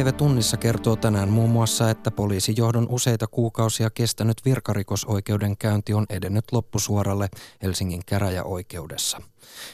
Päivä 0.00 0.12
tunnissa 0.12 0.56
kertoo 0.56 0.96
tänään 0.96 1.28
muun 1.28 1.50
muassa, 1.50 1.90
että 1.90 2.10
poliisijohdon 2.10 2.86
useita 2.90 3.26
kuukausia 3.26 3.90
kestänyt 3.90 4.36
virkarikosoikeudenkäynti 4.44 5.94
on 5.94 6.06
edennyt 6.10 6.44
loppusuoralle 6.52 7.28
Helsingin 7.62 8.02
käräjäoikeudessa. 8.06 9.22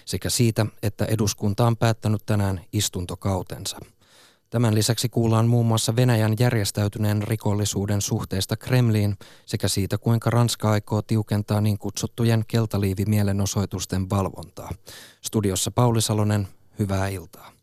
Sekä 0.04 0.30
siitä, 0.30 0.66
että 0.82 1.04
eduskunta 1.04 1.66
on 1.66 1.76
päättänyt 1.76 2.22
tänään 2.26 2.60
istuntokautensa. 2.72 3.78
Tämän 4.50 4.74
lisäksi 4.74 5.08
kuullaan 5.08 5.48
muun 5.48 5.66
muassa 5.66 5.96
Venäjän 5.96 6.34
järjestäytyneen 6.38 7.22
rikollisuuden 7.22 8.02
suhteesta 8.02 8.56
Kremliin 8.56 9.16
sekä 9.46 9.68
siitä, 9.68 9.98
kuinka 9.98 10.30
Ranska 10.30 10.70
aikoo 10.70 11.02
tiukentaa 11.02 11.60
niin 11.60 11.78
kutsuttujen 11.78 12.44
keltaliivimielenosoitusten 12.48 14.10
valvontaa. 14.10 14.70
Studiossa 15.22 15.70
Pauli 15.70 16.02
Salonen, 16.02 16.48
hyvää 16.78 17.08
iltaa. 17.08 17.55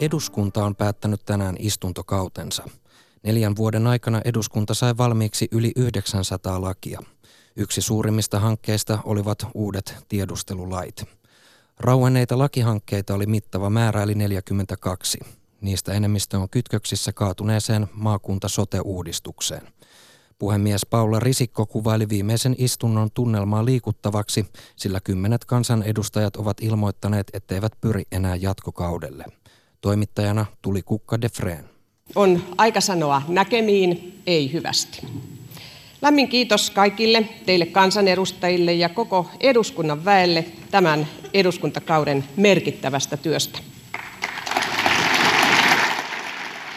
Eduskunta 0.00 0.64
on 0.64 0.76
päättänyt 0.76 1.20
tänään 1.26 1.56
istuntokautensa. 1.58 2.68
Neljän 3.22 3.56
vuoden 3.56 3.86
aikana 3.86 4.20
eduskunta 4.24 4.74
sai 4.74 4.96
valmiiksi 4.96 5.48
yli 5.52 5.72
900 5.76 6.60
lakia. 6.60 7.00
Yksi 7.56 7.80
suurimmista 7.80 8.40
hankkeista 8.40 8.98
olivat 9.04 9.46
uudet 9.54 9.96
tiedustelulait. 10.08 11.04
Rauenneita 11.80 12.38
lakihankkeita 12.38 13.14
oli 13.14 13.26
mittava 13.26 13.70
määrä 13.70 14.02
eli 14.02 14.14
42. 14.14 15.18
Niistä 15.60 15.92
enemmistö 15.92 16.38
on 16.38 16.50
kytköksissä 16.50 17.12
kaatuneeseen 17.12 17.86
maakunta-sote-uudistukseen. 17.92 19.68
Puhemies 20.38 20.86
Paula 20.86 21.20
Risikko 21.20 21.66
kuvaili 21.66 22.08
viimeisen 22.08 22.54
istunnon 22.58 23.10
tunnelmaa 23.14 23.64
liikuttavaksi, 23.64 24.46
sillä 24.76 25.00
kymmenet 25.00 25.44
kansanedustajat 25.44 26.36
ovat 26.36 26.56
ilmoittaneet, 26.60 27.30
etteivät 27.32 27.72
pyri 27.80 28.02
enää 28.12 28.36
jatkokaudelle. 28.36 29.24
Toimittajana 29.84 30.46
tuli 30.62 30.82
Kukka 30.82 31.20
de 31.20 31.28
Freen. 31.28 31.64
On 32.14 32.42
aika 32.58 32.80
sanoa 32.80 33.22
näkemiin, 33.28 34.20
ei 34.26 34.52
hyvästi. 34.52 35.06
Lämmin 36.02 36.28
kiitos 36.28 36.70
kaikille 36.70 37.28
teille 37.46 37.66
kansanedustajille 37.66 38.72
ja 38.72 38.88
koko 38.88 39.30
eduskunnan 39.40 40.04
väelle 40.04 40.44
tämän 40.70 41.06
eduskuntakauden 41.34 42.24
merkittävästä 42.36 43.16
työstä. 43.16 43.58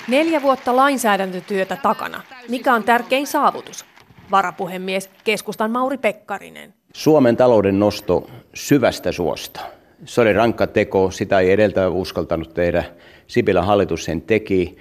Neljä 0.07 0.41
vuotta 0.41 0.75
lainsäädäntötyötä 0.75 1.75
takana. 1.75 2.23
Mikä 2.49 2.73
on 2.73 2.83
tärkein 2.83 3.27
saavutus? 3.27 3.85
Varapuhemies 4.31 5.09
keskustan 5.23 5.71
Mauri 5.71 5.97
Pekkarinen. 5.97 6.73
Suomen 6.93 7.37
talouden 7.37 7.79
nosto 7.79 8.29
syvästä 8.53 9.11
suosta. 9.11 9.76
Se 10.05 10.21
oli 10.21 10.33
rankka 10.33 10.67
teko, 10.67 11.11
sitä 11.11 11.39
ei 11.39 11.51
edeltä 11.51 11.89
uskaltanut 11.89 12.53
tehdä. 12.53 12.83
Sipilän 13.27 13.65
hallitus 13.65 14.03
sen 14.03 14.21
teki. 14.21 14.77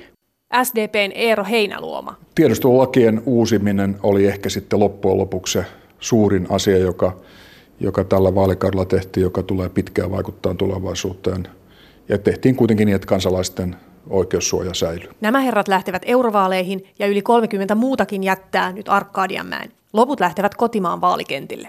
SDPn 0.63 1.13
Eero 1.15 1.45
Heinäluoma. 1.45 2.15
Tiedustelulakien 2.35 3.23
uusiminen 3.27 3.97
oli 4.03 4.27
ehkä 4.27 4.49
sitten 4.49 4.81
loppujen 4.81 5.19
lopuksi 5.19 5.53
se 5.53 5.65
suurin 5.99 6.47
asia, 6.51 6.79
joka, 6.79 7.17
joka 7.81 8.05
tällä 8.05 8.35
vaalikaudella 8.35 8.85
tehtiin, 8.85 9.23
joka 9.23 9.43
tulee 9.43 9.69
pitkään 9.69 10.11
vaikuttaa 10.11 10.55
tulevaisuuteen. 10.55 11.49
Ja 12.09 12.19
tehtiin 12.19 12.57
kuitenkin 12.57 12.87
niin, 12.87 12.97
että 12.97 13.07
kansalaisten 13.07 13.77
oikeussuoja 14.11 14.75
säilyy. 14.75 15.11
Nämä 15.21 15.41
herrat 15.41 15.69
lähtevät 15.69 16.03
eurovaaleihin 16.07 16.85
ja 16.99 17.07
yli 17.07 17.23
30 17.23 17.75
muutakin 17.75 18.25
jättää 18.25 18.73
nyt 18.73 18.89
Arkadianmäen. 18.89 19.73
Loput 19.93 20.21
lähtevät 20.21 20.55
kotimaan 20.55 21.01
vaalikentille. 21.01 21.69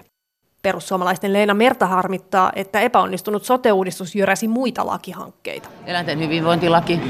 Perussuomalaisten 0.62 1.32
Leena 1.32 1.54
Merta 1.54 1.86
harmittaa, 1.86 2.52
että 2.56 2.80
epäonnistunut 2.80 3.44
sote-uudistus 3.44 4.14
jyräsi 4.14 4.48
muita 4.48 4.86
lakihankkeita. 4.86 5.68
Eläinten 5.86 6.18
hyvinvointilaki, 6.18 7.00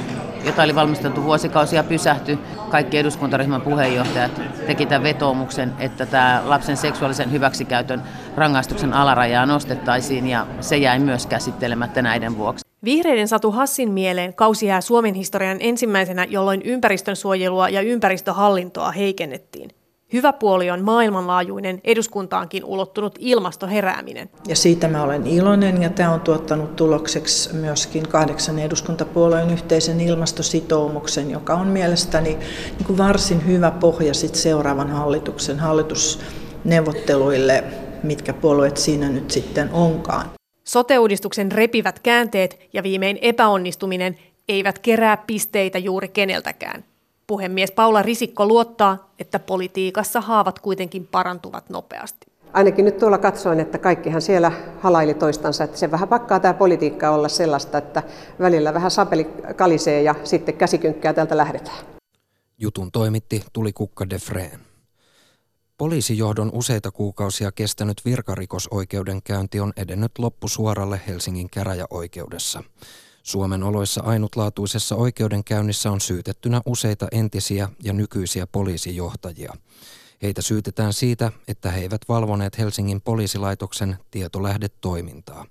jota 0.44 0.62
oli 0.62 0.74
valmisteltu 0.74 1.24
vuosikausia, 1.24 1.84
pysähtyi. 1.84 2.38
Kaikki 2.70 2.98
eduskuntaryhmän 2.98 3.60
puheenjohtajat 3.60 4.40
teki 4.66 4.86
tämän 4.86 5.02
vetoomuksen, 5.02 5.72
että 5.78 6.06
tämä 6.06 6.42
lapsen 6.44 6.76
seksuaalisen 6.76 7.32
hyväksikäytön 7.32 8.02
rangaistuksen 8.36 8.92
alarajaa 8.92 9.46
nostettaisiin 9.46 10.26
ja 10.26 10.46
se 10.60 10.76
jäi 10.76 10.98
myös 10.98 11.26
käsittelemättä 11.26 12.02
näiden 12.02 12.38
vuoksi. 12.38 12.64
Vihreiden 12.84 13.28
Satu 13.28 13.50
Hassin 13.50 13.92
mieleen 13.92 14.34
kausi 14.34 14.66
jää 14.66 14.80
Suomen 14.80 15.14
historian 15.14 15.56
ensimmäisenä, 15.60 16.24
jolloin 16.24 16.62
ympäristön 16.62 17.16
suojelua 17.16 17.68
ja 17.68 17.80
ympäristöhallintoa 17.80 18.90
heikennettiin. 18.90 19.70
Hyvä 20.12 20.32
puoli 20.32 20.70
on 20.70 20.84
maailmanlaajuinen 20.84 21.80
eduskuntaankin 21.84 22.64
ulottunut 22.64 23.14
ilmastoherääminen. 23.18 24.30
Ja 24.46 24.56
siitä 24.56 24.88
mä 24.88 25.02
olen 25.02 25.26
iloinen 25.26 25.82
ja 25.82 25.90
tämä 25.90 26.12
on 26.12 26.20
tuottanut 26.20 26.76
tulokseksi 26.76 27.54
myöskin 27.54 28.08
kahdeksan 28.08 28.58
eduskuntapuolueen 28.58 29.50
yhteisen 29.50 30.00
ilmastositoumuksen, 30.00 31.30
joka 31.30 31.54
on 31.54 31.66
mielestäni 31.66 32.30
niin 32.30 32.86
kuin 32.86 32.98
varsin 32.98 33.46
hyvä 33.46 33.70
pohja 33.70 34.14
sit 34.14 34.34
seuraavan 34.34 34.90
hallituksen 34.90 35.58
hallitusneuvotteluille, 35.58 37.64
mitkä 38.02 38.32
puolueet 38.32 38.76
siinä 38.76 39.08
nyt 39.08 39.30
sitten 39.30 39.70
onkaan. 39.72 40.30
Sote-uudistuksen 40.64 41.52
repivät 41.52 42.00
käänteet 42.00 42.58
ja 42.72 42.82
viimein 42.82 43.18
epäonnistuminen 43.22 44.18
eivät 44.48 44.78
kerää 44.78 45.16
pisteitä 45.16 45.78
juuri 45.78 46.08
keneltäkään. 46.08 46.84
Puhemies 47.28 47.70
Paula 47.70 48.02
Risikko 48.02 48.46
luottaa, 48.46 49.12
että 49.18 49.38
politiikassa 49.38 50.20
haavat 50.20 50.58
kuitenkin 50.58 51.06
parantuvat 51.06 51.70
nopeasti. 51.70 52.26
Ainakin 52.52 52.84
nyt 52.84 52.98
tuolla 52.98 53.18
katsoin, 53.18 53.60
että 53.60 53.78
kaikkihan 53.78 54.22
siellä 54.22 54.52
halaili 54.80 55.14
toistansa, 55.14 55.64
että 55.64 55.78
se 55.78 55.90
vähän 55.90 56.08
pakkaa 56.08 56.40
tämä 56.40 56.54
politiikka 56.54 57.10
olla 57.10 57.28
sellaista, 57.28 57.78
että 57.78 58.02
välillä 58.40 58.74
vähän 58.74 58.90
sapeli 58.90 59.24
kalisee 59.56 60.02
ja 60.02 60.14
sitten 60.24 60.56
käsikynkkää 60.56 61.12
täältä 61.12 61.36
lähdetään. 61.36 61.78
Jutun 62.58 62.92
toimitti 62.92 63.44
tuli 63.52 63.72
Kukka 63.72 64.10
de 64.10 64.18
Freen. 64.18 64.60
Poliisijohdon 65.78 66.50
useita 66.52 66.90
kuukausia 66.90 67.52
kestänyt 67.52 68.04
virkarikosoikeudenkäynti 68.04 69.60
on 69.60 69.72
edennyt 69.76 70.18
loppusuoralle 70.18 71.00
Helsingin 71.08 71.50
käräjäoikeudessa. 71.50 72.62
Suomen 73.32 73.62
oloissa 73.62 74.02
ainutlaatuisessa 74.04 74.96
oikeudenkäynnissä 74.96 75.90
on 75.90 76.00
syytettynä 76.00 76.60
useita 76.66 77.06
entisiä 77.12 77.68
ja 77.84 77.92
nykyisiä 77.92 78.44
poliisijohtajia. 78.52 79.52
Heitä 80.22 80.42
syytetään 80.42 80.92
siitä, 80.92 81.30
että 81.48 81.70
he 81.70 81.80
eivät 81.80 82.00
valvoneet 82.08 82.58
Helsingin 82.58 83.00
poliisilaitoksen 83.00 83.96
tietolähdetoimintaa. 84.10 85.44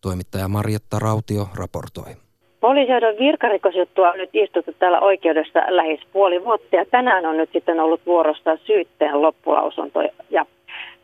Toimittaja 0.00 0.48
Marjatta 0.48 0.98
Rautio 0.98 1.48
raportoi. 1.54 2.16
Poliisijohdon 2.60 3.18
virkarikosjuttua 3.18 4.10
on 4.10 4.18
nyt 4.18 4.30
istuttu 4.32 4.72
täällä 4.78 5.00
oikeudessa 5.00 5.58
lähes 5.68 6.00
puoli 6.12 6.44
vuotta 6.44 6.76
ja 6.76 6.84
tänään 6.84 7.26
on 7.26 7.36
nyt 7.36 7.50
sitten 7.52 7.80
ollut 7.80 8.06
vuorossa 8.06 8.58
syytteen 8.66 9.22
loppulausunto 9.22 10.00
ja 10.30 10.46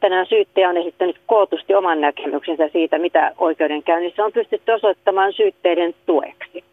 tänään 0.00 0.26
syyttäjä 0.26 0.68
on 0.68 0.76
esittänyt 0.76 1.20
kootusti 1.26 1.74
oman 1.74 2.00
näkemyksensä 2.00 2.68
siitä, 2.72 2.98
mitä 2.98 3.32
oikeudenkäynnissä 3.38 4.24
on 4.24 4.32
pystytty 4.32 4.72
osoittamaan 4.72 5.32
syytteiden 5.32 5.94
tueksi. 6.06 6.64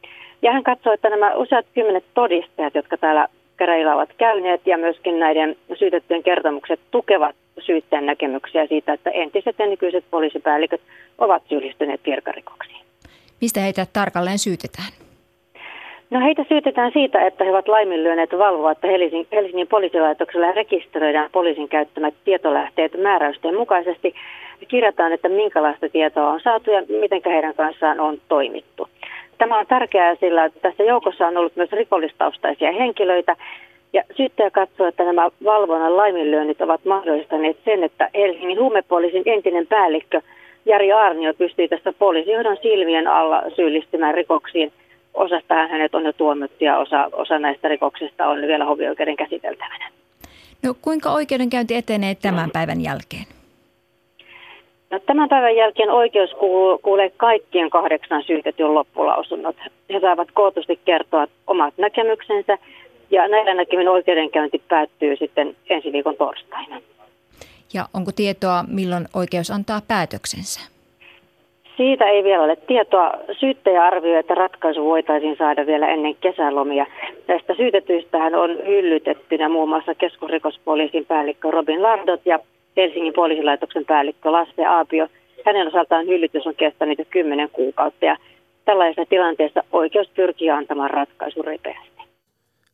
Ja 0.41 0.51
hän 0.51 0.63
katsoo, 0.63 0.93
että 0.93 1.09
nämä 1.09 1.33
useat 1.33 1.65
kymmenet 1.73 2.03
todistajat, 2.13 2.75
jotka 2.75 2.97
täällä 2.97 3.27
käräjillä 3.57 3.95
ovat 3.95 4.09
käyneet 4.17 4.61
ja 4.65 4.77
myöskin 4.77 5.19
näiden 5.19 5.55
syytettyjen 5.79 6.23
kertomukset 6.23 6.79
tukevat 6.91 7.35
syyttäjän 7.59 8.05
näkemyksiä 8.05 8.67
siitä, 8.67 8.93
että 8.93 9.09
entiset 9.09 9.55
ja 9.59 9.65
nykyiset 9.65 10.05
poliisipäälliköt 10.11 10.81
ovat 11.17 11.43
syyllistyneet 11.49 12.01
virkarikoksiin. 12.05 12.85
Mistä 13.41 13.59
heitä 13.59 13.85
tarkalleen 13.93 14.39
syytetään? 14.39 14.87
No 16.09 16.19
heitä 16.19 16.45
syytetään 16.49 16.91
siitä, 16.91 17.25
että 17.25 17.43
he 17.43 17.49
ovat 17.49 17.67
laiminlyöneet 17.67 18.37
valvoa, 18.37 18.71
että 18.71 18.87
Helsingin, 18.87 19.27
Helsingin 19.31 19.67
poliisilaitoksella 19.67 20.51
rekisteröidään 20.51 21.29
poliisin 21.31 21.69
käyttämät 21.69 22.13
tietolähteet 22.25 22.97
määräysten 22.97 23.55
mukaisesti. 23.55 24.15
Ja 24.61 24.67
kirjataan, 24.67 25.11
että 25.11 25.29
minkälaista 25.29 25.89
tietoa 25.89 26.29
on 26.29 26.41
saatu 26.41 26.71
ja 26.71 26.83
miten 27.01 27.21
heidän 27.25 27.55
kanssaan 27.55 27.99
on 27.99 28.17
toimittu. 28.29 28.87
Tämä 29.37 29.59
on 29.59 29.67
tärkeää, 29.67 30.15
sillä 30.15 30.49
tässä 30.61 30.83
joukossa 30.83 31.27
on 31.27 31.37
ollut 31.37 31.55
myös 31.55 31.71
rikollistaustaisia 31.71 32.71
henkilöitä, 32.71 33.35
ja 33.93 34.03
syyttäjä 34.17 34.51
katsoo, 34.51 34.87
että 34.87 35.03
nämä 35.03 35.29
valvonnan 35.43 35.97
laiminlyönnit 35.97 36.61
ovat 36.61 36.85
mahdollistaneet 36.85 37.57
sen, 37.65 37.83
että 37.83 38.09
Helsingin 38.13 38.59
huumepoliisin 38.59 39.23
entinen 39.25 39.67
päällikkö 39.67 40.21
Jari 40.65 40.91
Arnio 40.91 41.33
pystyy 41.33 41.67
tässä 41.67 41.93
poliisijohdon 41.99 42.57
silmien 42.61 43.07
alla 43.07 43.43
syyllistymään 43.55 44.13
rikoksiin– 44.13 44.71
osasta 45.13 45.53
hänet 45.53 45.95
on 45.95 46.05
jo 46.05 46.13
tuomittu 46.13 46.63
ja 46.63 46.77
osa, 46.77 47.09
osa 47.11 47.39
näistä 47.39 47.67
rikoksista 47.67 48.27
on 48.27 48.41
vielä 48.41 48.65
hovioikeuden 48.65 49.15
käsiteltävänä. 49.15 49.91
No 50.63 50.73
kuinka 50.81 51.11
oikeudenkäynti 51.11 51.75
etenee 51.75 52.15
tämän 52.15 52.51
päivän 52.51 52.81
jälkeen? 52.81 53.25
No, 54.91 54.99
tämän 54.99 55.29
päivän 55.29 55.55
jälkeen 55.55 55.89
oikeus 55.89 56.29
kuulee 56.81 57.09
kaikkien 57.17 57.69
kahdeksan 57.69 58.23
syytetyn 58.23 58.73
loppulausunnot. 58.73 59.55
He 59.93 59.99
saavat 59.99 60.27
kootusti 60.33 60.79
kertoa 60.85 61.27
omat 61.47 61.73
näkemyksensä 61.77 62.57
ja 63.11 63.27
näillä 63.27 63.53
näkemin 63.53 63.89
oikeudenkäynti 63.89 64.63
päättyy 64.67 65.15
sitten 65.15 65.55
ensi 65.69 65.91
viikon 65.91 66.15
torstaina. 66.15 66.81
Ja 67.73 67.85
onko 67.93 68.11
tietoa, 68.11 68.63
milloin 68.67 69.07
oikeus 69.13 69.51
antaa 69.51 69.81
päätöksensä? 69.87 70.72
Siitä 71.77 72.05
ei 72.05 72.23
vielä 72.23 72.43
ole 72.43 72.55
tietoa. 72.55 73.11
Syyttäjä 73.39 73.85
arvioi, 73.85 74.19
että 74.19 74.35
ratkaisu 74.35 74.85
voitaisiin 74.85 75.35
saada 75.37 75.65
vielä 75.65 75.87
ennen 75.87 76.15
kesälomia. 76.15 76.85
Tästä 77.27 77.53
syytetyistähän 77.53 78.35
on 78.35 78.49
hyllytettynä 78.49 79.49
muun 79.49 79.69
muassa 79.69 79.95
keskusrikospoliisin 79.95 81.05
päällikkö 81.05 81.51
Robin 81.51 81.83
Lardot 81.83 82.21
ja 82.25 82.39
Helsingin 82.77 83.13
poliisilaitoksen 83.13 83.85
päällikkö 83.85 84.31
Lasse 84.31 84.65
Aapio. 84.65 85.07
Hänen 85.45 85.67
osaltaan 85.67 86.05
hyllytys 86.05 86.47
on 86.47 86.55
kestänyt 86.55 86.99
jo 86.99 87.05
kymmenen 87.09 87.49
kuukautta 87.49 88.05
ja 88.05 88.17
tällaisessa 88.65 89.05
tilanteessa 89.09 89.63
oikeus 89.71 90.07
pyrkii 90.15 90.49
antamaan 90.49 90.89
ratkaisu 90.89 91.41
ripeästi. 91.41 92.01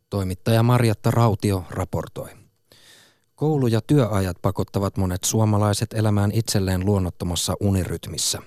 Toimittaja 0.10 0.63
Marjatta 0.63 1.12
Rautio 1.12 1.63
raportoi. 1.72 2.30
Koulu- 3.36 3.68
ja 3.68 3.80
työajat 3.88 4.38
pakottavat 4.42 4.98
monet 4.98 5.24
suomalaiset 5.24 5.94
elämään 5.94 6.31
itselleen 6.34 6.86
luonnottomassa 6.86 7.54
unirytmissä. 7.60 8.40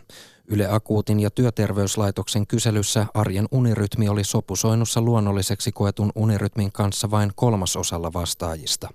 Yle 0.53 0.69
Akuutin 0.71 1.21
ja 1.21 1.31
työterveyslaitoksen 1.31 2.47
kyselyssä 2.47 3.07
arjen 3.15 3.49
unirytmi 3.51 4.09
oli 4.09 4.25
sopusoinnussa 4.25 5.01
luonnolliseksi 5.01 5.73
koetun 5.73 6.13
unirytmin 6.15 6.73
kanssa 6.73 7.11
vain 7.11 7.33
kolmasosalla 7.35 8.13
vastaajista. 8.13 8.89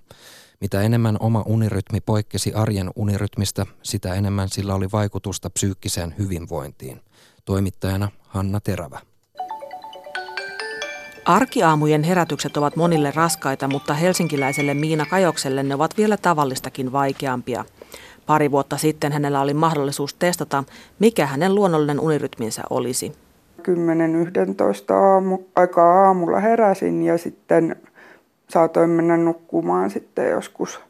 Mitä 0.60 0.82
enemmän 0.82 1.16
oma 1.20 1.42
unirytmi 1.46 2.00
poikkesi 2.00 2.52
arjen 2.52 2.90
unirytmistä, 2.96 3.66
sitä 3.82 4.14
enemmän 4.14 4.48
sillä 4.48 4.74
oli 4.74 4.88
vaikutusta 4.92 5.50
psyykkiseen 5.50 6.14
hyvinvointiin. 6.18 7.00
Toimittajana 7.44 8.08
Hanna 8.28 8.60
Terävä. 8.60 9.00
Arkiaamujen 11.24 12.02
herätykset 12.02 12.56
ovat 12.56 12.76
monille 12.76 13.10
raskaita, 13.10 13.68
mutta 13.68 13.94
helsinkiläiselle 13.94 14.74
Miina 14.74 15.06
Kajokselle 15.06 15.62
ne 15.62 15.74
ovat 15.74 15.96
vielä 15.96 16.16
tavallistakin 16.16 16.92
vaikeampia. 16.92 17.64
Pari 18.28 18.50
vuotta 18.50 18.76
sitten 18.76 19.12
hänellä 19.12 19.40
oli 19.40 19.54
mahdollisuus 19.54 20.14
testata, 20.14 20.64
mikä 20.98 21.26
hänen 21.26 21.54
luonnollinen 21.54 22.00
unirytminsä 22.00 22.62
olisi. 22.70 23.12
10-11 23.62 24.94
aamu, 24.94 25.38
aikaa 25.56 26.04
aamulla 26.06 26.40
heräsin 26.40 27.02
ja 27.02 27.18
sitten 27.18 27.76
saatoin 28.50 28.90
mennä 28.90 29.16
nukkumaan 29.16 29.90
sitten 29.90 30.30
joskus 30.30 30.80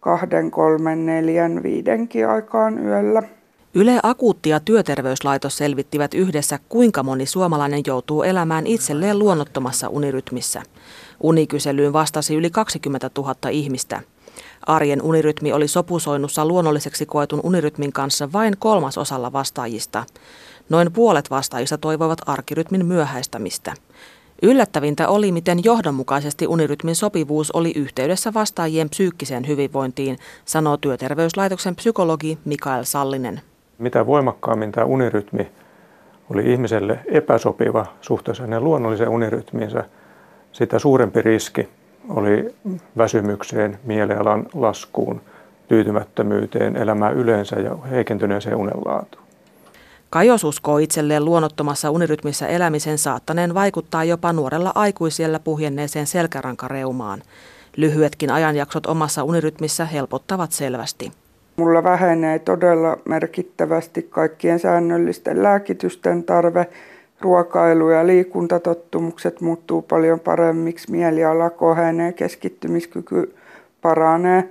kahden, 0.00 0.50
kolmen, 0.50 1.06
neljän, 1.06 1.62
viidenkin 1.62 2.28
aikaan 2.28 2.86
yöllä. 2.86 3.22
Yle 3.74 4.00
Akuutti 4.02 4.48
ja 4.48 4.60
Työterveyslaitos 4.60 5.56
selvittivät 5.56 6.14
yhdessä, 6.14 6.58
kuinka 6.68 7.02
moni 7.02 7.26
suomalainen 7.26 7.82
joutuu 7.86 8.22
elämään 8.22 8.66
itselleen 8.66 9.18
luonnottomassa 9.18 9.88
unirytmissä. 9.88 10.62
Unikyselyyn 11.22 11.92
vastasi 11.92 12.34
yli 12.34 12.50
20 12.50 13.10
000 13.16 13.34
ihmistä. 13.50 14.00
Arjen 14.68 15.02
unirytmi 15.02 15.52
oli 15.52 15.68
sopusoinnussa 15.68 16.46
luonnolliseksi 16.46 17.06
koetun 17.06 17.40
unirytmin 17.42 17.92
kanssa 17.92 18.32
vain 18.32 18.54
kolmasosalla 18.58 19.32
vastaajista. 19.32 20.04
Noin 20.68 20.92
puolet 20.92 21.30
vastaajista 21.30 21.78
toivoivat 21.78 22.18
arkirytmin 22.26 22.86
myöhäistämistä. 22.86 23.74
Yllättävintä 24.42 25.08
oli, 25.08 25.32
miten 25.32 25.64
johdonmukaisesti 25.64 26.46
unirytmin 26.46 26.96
sopivuus 26.96 27.50
oli 27.50 27.72
yhteydessä 27.76 28.34
vastaajien 28.34 28.90
psyykkiseen 28.90 29.46
hyvinvointiin, 29.48 30.18
sanoo 30.44 30.76
työterveyslaitoksen 30.76 31.76
psykologi 31.76 32.38
Mikael 32.44 32.84
Sallinen. 32.84 33.40
Mitä 33.78 34.06
voimakkaammin 34.06 34.72
tämä 34.72 34.84
unirytmi 34.84 35.48
oli 36.30 36.52
ihmiselle 36.52 36.98
epäsopiva 37.06 37.86
suhteessa 38.00 38.42
hänen 38.42 38.64
luonnolliseen 38.64 39.10
unirytmiinsä, 39.10 39.84
sitä 40.52 40.78
suurempi 40.78 41.22
riski 41.22 41.68
oli 42.08 42.54
väsymykseen, 42.96 43.78
mielialan 43.84 44.46
laskuun, 44.54 45.20
tyytymättömyyteen, 45.68 46.76
elämään 46.76 47.14
yleensä 47.14 47.56
ja 47.60 47.76
heikentyneeseen 47.90 48.56
unenlaatuun. 48.56 49.28
Kajos 50.10 50.44
uskoo 50.44 50.78
itselleen 50.78 51.24
luonnottomassa 51.24 51.90
unirytmissä 51.90 52.46
elämisen 52.46 52.98
saattaneen 52.98 53.54
vaikuttaa 53.54 54.04
jopa 54.04 54.32
nuorella 54.32 54.72
aikuisella 54.74 55.38
puhjenneeseen 55.38 56.06
selkärankareumaan. 56.06 57.22
Lyhyetkin 57.76 58.30
ajanjaksot 58.30 58.86
omassa 58.86 59.24
unirytmissä 59.24 59.84
helpottavat 59.84 60.52
selvästi. 60.52 61.12
Mulla 61.56 61.82
vähenee 61.82 62.38
todella 62.38 62.96
merkittävästi 63.08 64.02
kaikkien 64.02 64.58
säännöllisten 64.58 65.42
lääkitysten 65.42 66.24
tarve, 66.24 66.66
ruokailu- 67.20 67.90
ja 67.90 68.06
liikuntatottumukset 68.06 69.40
muuttuu 69.40 69.82
paljon 69.82 70.20
paremmiksi, 70.20 70.90
mieliala 70.90 71.50
kohenee, 71.50 72.12
keskittymiskyky 72.12 73.34
paranee. 73.82 74.48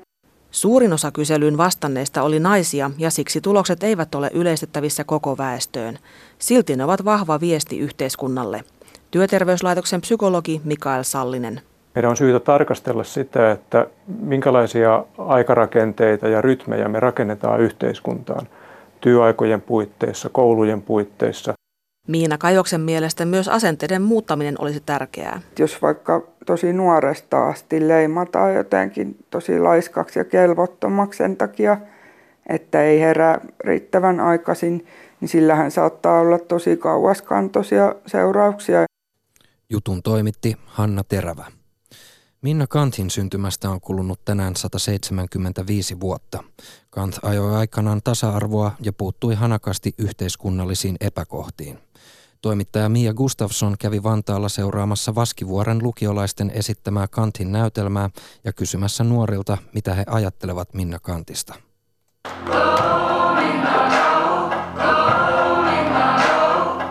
Suurin 0.51 0.93
osa 0.93 1.11
kyselyyn 1.11 1.57
vastanneista 1.57 2.21
oli 2.23 2.39
naisia 2.39 2.91
ja 2.97 3.11
siksi 3.11 3.41
tulokset 3.41 3.83
eivät 3.83 4.15
ole 4.15 4.31
yleistettävissä 4.33 5.03
koko 5.03 5.37
väestöön. 5.37 5.99
Silti 6.39 6.75
ne 6.75 6.83
ovat 6.83 7.05
vahva 7.05 7.39
viesti 7.39 7.79
yhteiskunnalle. 7.79 8.63
Työterveyslaitoksen 9.11 10.01
psykologi 10.01 10.61
Mikael 10.63 11.03
Sallinen. 11.03 11.61
Meidän 11.95 12.09
on 12.11 12.17
syytä 12.17 12.39
tarkastella 12.39 13.03
sitä, 13.03 13.51
että 13.51 13.87
minkälaisia 14.19 15.05
aikarakenteita 15.17 16.27
ja 16.27 16.41
rytmejä 16.41 16.87
me 16.87 16.99
rakennetaan 16.99 17.61
yhteiskuntaan 17.61 18.47
työaikojen 19.01 19.61
puitteissa, 19.61 20.29
koulujen 20.29 20.81
puitteissa. 20.81 21.53
Miina 22.07 22.37
Kajoksen 22.37 22.81
mielestä 22.81 23.25
myös 23.25 23.47
asenteiden 23.47 24.01
muuttaminen 24.01 24.55
olisi 24.59 24.79
tärkeää. 24.85 25.41
Jos 25.59 25.81
vaikka 25.81 26.27
tosi 26.45 26.73
nuoresta 26.73 27.47
asti 27.47 27.87
leimataan 27.87 28.55
jotenkin 28.55 29.25
tosi 29.29 29.59
laiskaksi 29.59 30.19
ja 30.19 30.25
kelvottomaksi 30.25 31.17
sen 31.17 31.37
takia, 31.37 31.77
että 32.49 32.83
ei 32.83 32.99
herää 32.99 33.41
riittävän 33.63 34.19
aikaisin, 34.19 34.87
niin 35.21 35.29
sillähän 35.29 35.71
saattaa 35.71 36.19
olla 36.19 36.39
tosi 36.39 36.77
kauaskantoisia 36.77 37.95
seurauksia. 38.05 38.85
Jutun 39.69 40.03
toimitti 40.03 40.57
Hanna 40.65 41.03
Terävä. 41.03 41.45
Minna 42.41 42.67
Kantin 42.67 43.09
syntymästä 43.09 43.69
on 43.69 43.81
kulunut 43.81 44.19
tänään 44.25 44.55
175 44.55 45.99
vuotta. 45.99 46.43
Kant 46.89 47.19
ajoi 47.21 47.55
aikanaan 47.55 48.01
tasa-arvoa 48.03 48.71
ja 48.81 48.93
puuttui 48.93 49.35
hanakasti 49.35 49.93
yhteiskunnallisiin 49.97 50.95
epäkohtiin. 51.01 51.79
Toimittaja 52.47 52.89
Mia 52.89 53.13
Gustafsson 53.13 53.75
kävi 53.79 54.03
Vantaalla 54.03 54.49
seuraamassa 54.49 55.15
Vaskivuoren 55.15 55.83
lukiolaisten 55.83 56.49
esittämää 56.49 57.07
Kantin 57.07 57.51
näytelmää 57.51 58.09
ja 58.43 58.53
kysymässä 58.53 59.03
nuorilta, 59.03 59.57
mitä 59.73 59.93
he 59.93 60.03
ajattelevat 60.07 60.73
Minna 60.73 60.99
Kantista. 60.99 61.53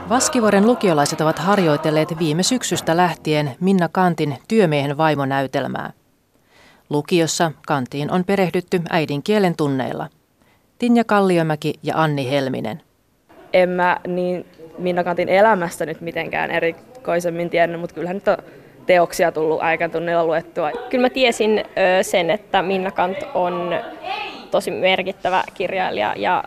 Vaskivuoren 0.09 0.67
lukiolaiset 0.67 1.21
ovat 1.21 1.39
harjoitelleet 1.39 2.19
viime 2.19 2.43
syksystä 2.43 2.97
lähtien 2.97 3.57
Minna 3.61 3.89
Kantin 3.89 4.39
työmiehen 4.49 4.97
vaimonäytelmää. 4.97 5.93
Lukiossa 6.91 7.53
Kantiin 7.67 8.11
on 8.11 8.25
perehdytty 8.25 8.83
äidinkielen 8.91 9.57
tunneilla. 9.57 10.09
Tinja 10.79 11.05
Kalliomäki 11.05 11.75
ja 11.83 12.03
Anni 12.03 12.31
Helminen. 12.31 12.83
En 13.53 13.69
mä 13.69 14.01
niin 14.07 14.47
Minna 14.79 15.05
Kantin 15.05 15.29
elämästä 15.29 15.87
nyt 15.87 16.01
mitenkään 16.01 16.51
erikoisemmin 16.51 17.51
tiennyt, 17.51 17.81
mutta 17.81 17.95
kyllähän 17.95 18.17
nyt 18.17 18.29
on 18.29 18.37
teoksia 18.87 19.33
tullut 19.33 19.63
aikatunnilla 19.63 20.25
luettua. 20.25 20.71
Kyllä 20.91 21.03
mä 21.03 21.11
tiesin 21.11 21.65
sen, 22.03 22.31
että 22.31 22.63
Minna 22.63 22.91
Kant 22.91 23.19
on 23.35 23.75
tosi 24.51 24.71
merkittävä 24.71 25.43
kirjailija 25.55 26.15
ja 26.17 26.45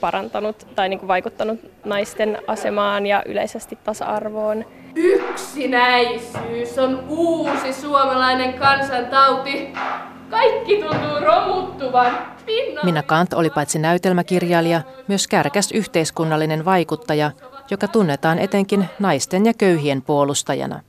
parantanut 0.00 0.66
tai 0.74 0.88
niin 0.88 0.98
kuin 0.98 1.08
vaikuttanut 1.08 1.60
naisten 1.84 2.38
asemaan 2.46 3.06
ja 3.06 3.22
yleisesti 3.26 3.78
tasa-arvoon. 3.84 4.64
Yksinäisyys 4.94 6.78
on 6.78 7.04
uusi 7.08 7.72
suomalainen 7.72 8.52
kansantauti. 8.54 9.72
Kaikki 10.30 10.82
tuntuu 10.82 11.20
romuttuvan. 11.20 12.18
Minna 12.82 13.02
Kant 13.02 13.32
oli 13.34 13.50
paitsi 13.50 13.78
näytelmäkirjailija, 13.78 14.80
myös 15.08 15.28
kärkäs 15.28 15.72
yhteiskunnallinen 15.72 16.64
vaikuttaja, 16.64 17.30
joka 17.72 17.88
tunnetaan 17.88 18.38
etenkin 18.38 18.84
naisten 18.98 19.46
ja 19.46 19.52
köyhien 19.58 20.02
puolustajana. 20.02 20.80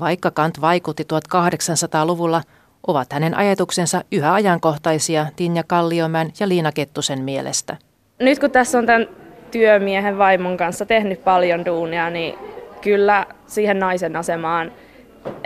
Vaikka 0.00 0.30
Kant 0.30 0.60
vaikutti 0.60 1.02
1800-luvulla, 1.02 2.42
ovat 2.86 3.12
hänen 3.12 3.36
ajatuksensa 3.36 4.04
yhä 4.12 4.34
ajankohtaisia 4.34 5.26
Tinja 5.36 5.62
Kalliomäen 5.66 6.32
ja 6.40 6.48
Liina 6.48 6.72
Kettusen 6.72 7.22
mielestä. 7.22 7.76
Nyt 8.20 8.38
kun 8.38 8.50
tässä 8.50 8.78
on 8.78 8.86
tämän 8.86 9.08
työmiehen 9.50 10.18
vaimon 10.18 10.56
kanssa 10.56 10.86
tehnyt 10.86 11.24
paljon 11.24 11.64
duunia, 11.64 12.10
niin 12.10 12.38
kyllä 12.80 13.26
siihen 13.46 13.78
naisen 13.78 14.16
asemaan 14.16 14.72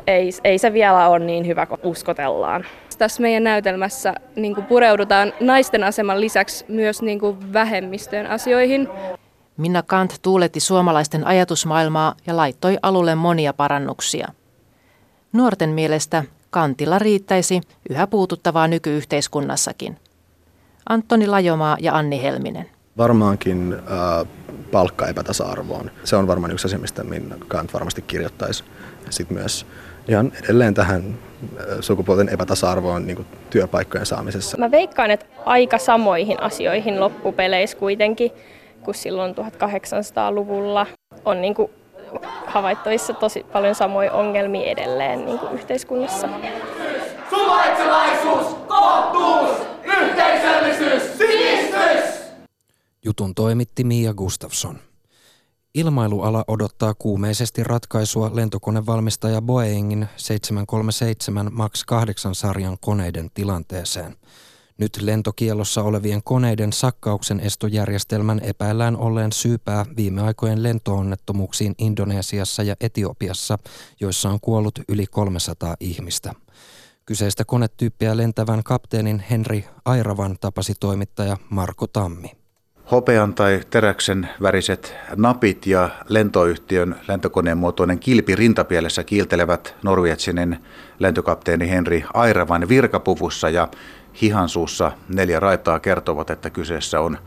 ei, 0.07 0.31
ei 0.45 0.59
se 0.59 0.73
vielä 0.73 1.09
ole 1.09 1.19
niin 1.19 1.47
hyvä 1.47 1.67
kuin 1.67 1.81
uskotellaan. 1.85 2.65
Tässä 2.99 3.23
meidän 3.23 3.45
näytelmässä 3.45 4.15
niin 4.37 4.55
kuin 4.55 4.67
pureudutaan 4.67 5.33
naisten 5.41 5.85
aseman 5.85 6.21
lisäksi 6.21 6.65
myös 6.69 7.03
niin 7.03 7.53
vähemmistöjen 7.53 8.27
asioihin. 8.27 8.89
Minna 9.61 9.83
Kant 9.83 10.19
tuuletti 10.23 10.61
suomalaisten 10.61 11.27
ajatusmaailmaa 11.27 12.15
ja 12.27 12.37
laittoi 12.37 12.79
alulle 12.83 13.15
monia 13.15 13.53
parannuksia. 13.53 14.29
Nuorten 15.33 15.71
mielestä 15.71 16.25
Kantilla 16.51 16.99
riittäisi 16.99 17.61
yhä 17.91 18.07
puututtavaa 18.07 18.69
nykyyhteiskunnassakin. 18.69 19.97
Antoni 20.89 21.27
Lajomaa 21.27 21.77
ja 21.81 21.97
Anni 21.97 22.23
Helminen. 22.23 22.67
Varmaankin 22.97 23.73
äh, 23.73 24.29
palkkaepätasa-arvoon. 24.73 25.91
Se 26.05 26.17
on 26.17 26.27
varmaan 26.27 26.53
yksi 26.53 26.67
asia, 26.67 26.79
mistä 26.79 27.05
Minna 27.05 27.37
Kant 27.49 27.73
varmasti 27.73 28.03
kirjoittaisi. 28.03 28.65
Sitten 29.11 29.37
myös 29.37 29.67
ihan 30.09 30.33
edelleen 30.45 30.75
tähän 30.75 31.19
äh, 31.43 31.65
sukupuolten 31.81 32.29
epätasa-arvoon 32.29 33.07
niin 33.07 33.27
työpaikkojen 33.51 34.07
saamisessa. 34.07 34.57
Mä 34.59 34.71
veikkaan, 34.71 35.11
että 35.11 35.27
aika 35.45 35.79
samoihin 35.79 36.43
asioihin 36.43 37.01
loppupeleissä 37.01 37.77
kuitenkin, 37.77 38.31
kuin 38.91 39.03
silloin 39.03 39.35
1800-luvulla 39.35 40.87
on 41.25 41.41
niin 41.41 41.55
kuin 41.55 41.71
havaittavissa 42.47 43.13
tosi 43.13 43.47
paljon 43.53 43.75
samoja 43.75 44.13
ongelmia 44.13 44.71
edelleen 44.71 45.25
niin 45.25 45.39
kuin 45.39 45.53
yhteiskunnassa. 45.53 46.29
Suvaitsevaisuus, 47.31 48.47
kohtuus, 48.69 49.51
yhteisöllisyys, 49.85 51.19
sivistys! 51.19 52.21
Jutun 53.05 53.35
toimitti 53.35 53.85
Mia 53.85 54.15
Gustafsson. 54.15 54.79
Ilmailuala 55.75 56.45
odottaa 56.49 56.95
kuumeisesti 56.95 57.65
ratkaisua 57.65 58.31
lentokonevalmistaja 58.35 59.43
Boeingin 59.43 60.09
737 60.17 61.49
MAX 61.53 61.85
8 61.85 62.35
sarjan 62.35 62.77
koneiden 62.81 63.31
tilanteeseen. 63.35 64.17
Nyt 64.81 65.03
lentokielossa 65.03 65.83
olevien 65.83 66.23
koneiden 66.23 66.73
sakkauksen 66.73 67.41
estojärjestelmän 67.41 68.41
epäillään 68.43 68.97
olleen 68.97 69.33
syypää 69.33 69.87
viime 69.97 70.23
aikojen 70.23 70.63
lentoonnettomuuksiin 70.63 71.75
Indonesiassa 71.79 72.63
ja 72.63 72.77
Etiopiassa, 72.81 73.59
joissa 74.01 74.31
on 74.31 74.41
kuollut 74.41 74.79
yli 74.89 75.07
300 75.07 75.77
ihmistä. 75.81 76.33
Kyseistä 77.07 77.45
konetyyppiä 77.45 78.17
lentävän 78.17 78.63
kapteenin 78.65 79.25
Henri 79.31 79.65
Airavan 79.85 80.37
tapasi 80.41 80.75
toimittaja 80.81 81.37
Marko 81.51 81.87
Tammi. 81.87 82.40
Hopean 82.91 83.35
tai 83.35 83.61
teräksen 83.71 84.29
väriset 84.43 84.95
napit 85.17 85.67
ja 85.67 85.89
lentoyhtiön 86.09 86.97
lentokoneen 87.09 87.59
muotoinen 87.59 87.99
kilpi 87.99 88.37
rintapielessä 88.37 89.05
kiiltelevät 89.05 89.77
Norvietsinin 89.83 90.59
lentokapteeni 90.99 91.71
Henri 91.71 92.05
Airavan 92.15 92.69
virkapuvussa 92.69 93.51
ja 93.51 93.69
hihansuussa 94.23 94.93
neljä 95.09 95.41
raitaa 95.41 95.81
kertovat, 95.81 96.31
että 96.31 96.51
kyseessä 96.51 97.01
on 97.01 97.19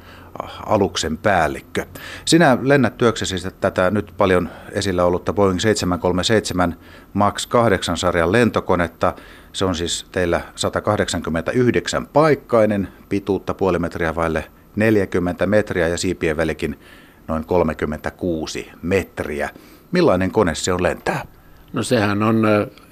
aluksen 0.66 1.18
päällikkö. 1.18 1.86
Sinä 2.26 2.58
lennät 2.62 2.98
työksesi 2.98 3.52
tätä 3.52 3.92
nyt 3.92 4.14
paljon 4.18 4.50
esillä 4.72 5.06
ollutta 5.06 5.34
Boeing 5.34 5.60
737 5.60 6.76
MAX 7.14 7.48
8 7.48 7.98
sarjan 7.98 8.32
lentokonetta. 8.32 9.14
Se 9.54 9.66
on 9.66 9.76
siis 9.76 10.06
teillä 10.12 10.42
189 10.56 12.08
paikkainen, 12.08 12.88
pituutta 13.10 13.54
puoli 13.54 13.80
metriä 13.80 14.16
vaille 14.16 14.46
40 14.76 15.46
metriä 15.46 15.88
ja 15.88 15.98
siipien 15.98 16.38
välikin 16.38 16.80
noin 17.28 17.46
36 17.46 18.70
metriä. 18.82 19.50
Millainen 19.92 20.32
kone 20.32 20.56
se 20.56 20.74
on 20.74 20.84
lentää? 20.84 21.26
No 21.74 21.84
sehän 21.84 22.24
on 22.24 22.44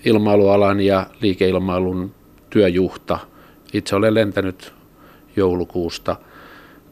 ilmailualan 0.05 0.79
ja 0.79 1.07
liikeilmailun 1.21 2.13
työjuhta. 2.50 3.19
Itse 3.73 3.95
olen 3.95 4.13
lentänyt 4.13 4.73
joulukuusta 5.35 6.15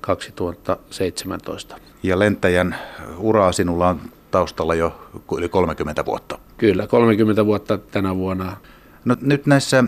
2017. 0.02 1.78
Ja 2.04 2.20
lentäjän 2.20 2.76
uraa 3.18 3.52
sinulla 3.52 3.90
on 3.90 4.02
taustalla 4.32 4.76
jo 4.76 5.12
yli 5.38 5.50
30 5.50 6.06
vuotta. 6.06 6.40
Kyllä, 6.58 6.88
30 6.88 7.46
vuotta 7.46 7.78
tänä 7.78 8.16
vuonna. 8.16 8.58
No, 9.06 9.16
nyt 9.22 9.46
näissä 9.46 9.84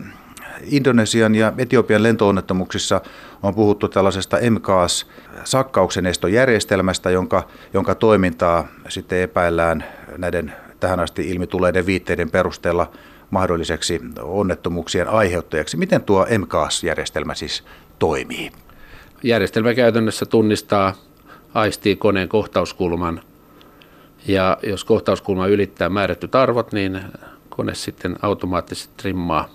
Indonesian 0.66 1.36
ja 1.36 1.54
Etiopian 1.58 2.04
lentoonnettomuuksissa 2.04 3.02
on 3.44 3.56
puhuttu 3.56 3.88
tällaisesta 3.88 4.38
MKAS 4.50 5.08
sakkauksen 5.44 6.06
estojärjestelmästä, 6.06 7.10
jonka, 7.10 7.48
jonka 7.74 7.96
toimintaa 7.96 8.68
sitten 8.90 9.22
epäillään 9.22 9.84
näiden 10.18 10.54
tähän 10.80 11.00
asti 11.00 11.30
ilmituleiden 11.30 11.86
viitteiden 11.86 12.32
perusteella 12.32 12.92
mahdolliseksi 13.30 14.02
onnettomuuksien 14.22 15.08
aiheuttajaksi. 15.08 15.78
Miten 15.78 16.04
tuo 16.04 16.28
MKAS-järjestelmä 16.38 17.36
siis 17.36 17.64
toimii? 18.00 18.52
Järjestelmä 19.24 19.74
käytännössä 19.74 20.26
tunnistaa, 20.26 20.94
aistii 21.54 21.96
koneen 21.96 22.30
kohtauskulman 22.30 23.22
ja 24.28 24.58
jos 24.64 24.84
kohtauskulma 24.84 25.48
ylittää 25.48 25.90
määrätyt 25.90 26.36
arvot, 26.36 26.72
niin 26.72 27.02
kone 27.50 27.76
sitten 27.76 28.16
automaattisesti 28.22 28.94
trimmaa 28.98 29.50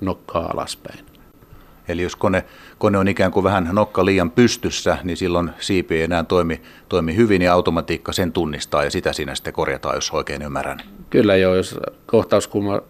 nokkaa 0.00 0.50
alaspäin. 0.52 0.98
Eli 1.88 2.02
jos 2.02 2.16
kone, 2.16 2.44
kone 2.78 2.98
on 2.98 3.08
ikään 3.08 3.32
kuin 3.32 3.44
vähän 3.44 3.68
nokka 3.72 4.04
liian 4.04 4.30
pystyssä, 4.30 4.98
niin 5.04 5.16
silloin 5.16 5.50
siipi 5.60 5.96
ei 5.96 6.02
enää 6.02 6.24
toimi, 6.24 6.62
toimi 6.88 7.16
hyvin 7.16 7.42
ja 7.42 7.52
automatiikka 7.52 8.12
sen 8.12 8.32
tunnistaa 8.32 8.84
ja 8.84 8.90
sitä 8.90 9.12
siinä 9.12 9.34
sitten 9.34 9.52
korjataan, 9.52 9.94
jos 9.94 10.10
oikein 10.10 10.42
ymmärrän. 10.42 10.80
Kyllä 11.10 11.36
joo, 11.36 11.54
jos 11.54 11.78
kohtauskulma 12.06 12.80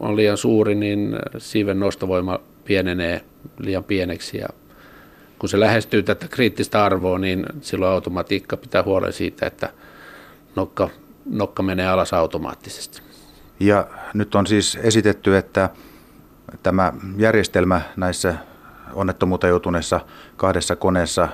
on 0.00 0.16
liian 0.16 0.36
suuri, 0.36 0.74
niin 0.74 1.16
siiven 1.38 1.80
nostovoima 1.80 2.38
pienenee 2.64 3.24
liian 3.58 3.84
pieneksi 3.84 4.38
ja 4.38 4.48
kun 5.38 5.48
se 5.48 5.60
lähestyy 5.60 6.02
tätä 6.02 6.28
kriittistä 6.28 6.84
arvoa, 6.84 7.18
niin 7.18 7.46
silloin 7.60 7.92
automatiikka 7.92 8.56
pitää 8.56 8.82
huolen 8.82 9.12
siitä, 9.12 9.46
että 9.46 9.68
nokka, 10.56 10.88
nokka 11.30 11.62
menee 11.62 11.86
alas 11.86 12.12
automaattisesti. 12.12 13.02
Ja 13.60 13.86
nyt 14.14 14.34
on 14.34 14.46
siis 14.46 14.78
esitetty, 14.82 15.36
että 15.36 15.70
tämä 16.62 16.92
järjestelmä 17.16 17.80
näissä 17.96 18.34
onnettomuuteen 18.92 19.48
joutuneissa 19.48 20.00
kahdessa 20.36 20.76
koneessa 20.76 21.28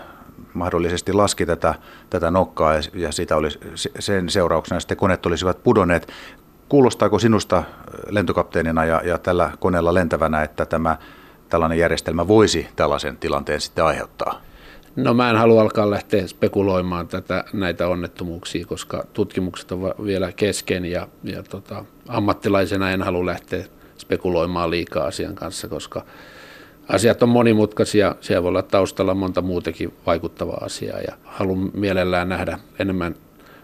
mahdollisesti 0.55 1.12
laski 1.12 1.47
tätä, 1.47 1.75
tätä 2.11 2.31
nokkaa 2.31 2.75
ja, 2.95 3.12
sitä 3.12 3.37
oli, 3.37 3.49
sen 3.99 4.31
seurauksena 4.31 4.81
sitten 4.81 4.97
koneet 4.97 5.27
olisivat 5.27 5.62
pudonneet. 5.62 6.12
Kuulostaako 6.69 7.19
sinusta 7.19 7.62
lentokapteenina 8.11 8.85
ja, 8.85 9.03
ja 9.05 9.19
tällä 9.19 9.50
koneella 9.59 9.95
lentävänä, 9.95 10.43
että 10.43 10.67
tämä 10.67 10.97
tällainen 11.49 11.79
järjestelmä 11.79 12.29
voisi 12.29 12.69
tällaisen 12.77 13.17
tilanteen 13.17 13.61
sitten 13.61 13.85
aiheuttaa? 13.85 14.41
No 14.97 15.15
mä 15.15 15.31
en 15.31 15.37
halua 15.37 15.62
alkaa 15.62 15.91
lähteä 15.91 16.27
spekuloimaan 16.27 17.09
tätä, 17.09 17.45
näitä 17.53 17.89
onnettomuuksia, 17.89 18.67
koska 18.67 19.05
tutkimukset 19.12 19.73
on 19.73 19.81
vielä 20.05 20.33
kesken 20.33 20.85
ja, 20.85 21.09
ja 21.25 21.43
tota, 21.43 21.85
ammattilaisena 22.09 22.91
en 22.91 23.03
halua 23.03 23.27
lähteä 23.27 23.65
spekuloimaan 24.11 24.71
liikaa 24.71 25.07
asian 25.07 25.35
kanssa, 25.35 25.69
koska 25.69 26.05
asiat 26.88 27.23
on 27.23 27.29
monimutkaisia, 27.29 28.14
siellä 28.21 28.43
voi 28.43 28.49
olla 28.49 28.62
taustalla 28.62 29.14
monta 29.14 29.43
muutakin 29.43 29.95
vaikuttavaa 30.07 30.64
asiaa 30.64 31.00
ja 31.00 31.17
haluan 31.25 31.71
mielellään 31.75 32.29
nähdä 32.29 32.59
enemmän 32.79 33.14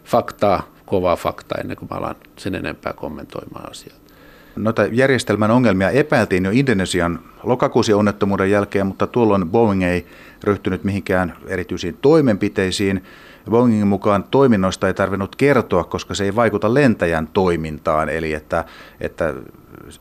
faktaa, 0.05 0.69
kovaa 0.85 1.17
faktaa 1.17 1.59
ennen 1.61 1.77
kuin 1.77 1.89
mä 1.91 1.97
alan 1.97 2.17
sen 2.37 2.55
enempää 2.55 2.93
kommentoimaan 2.93 3.71
asiaa. 3.71 3.97
Noita 4.57 4.85
järjestelmän 4.85 5.51
ongelmia 5.51 5.91
epäiltiin 5.91 6.45
jo 6.45 6.51
Indonesian 6.55 7.19
lokakuusi 7.43 7.93
onnettomuuden 7.93 8.51
jälkeen, 8.51 8.87
mutta 8.87 9.07
tuolloin 9.07 9.51
Boeing 9.51 9.83
ei 9.83 10.07
ryhtynyt 10.45 10.85
mihinkään 10.85 11.37
erityisiin 11.47 11.99
toimenpiteisiin. 12.03 13.05
Boeingin 13.51 13.87
mukaan 13.87 14.25
toiminnoista 14.25 14.87
ei 14.87 14.95
tarvinnut 14.95 15.37
kertoa, 15.37 15.85
koska 15.85 16.15
se 16.15 16.25
ei 16.25 16.37
vaikuta 16.37 16.75
lentäjän 16.75 17.27
toimintaan, 17.27 18.09
eli 18.09 18.33
että, 18.33 18.65
että 19.01 19.35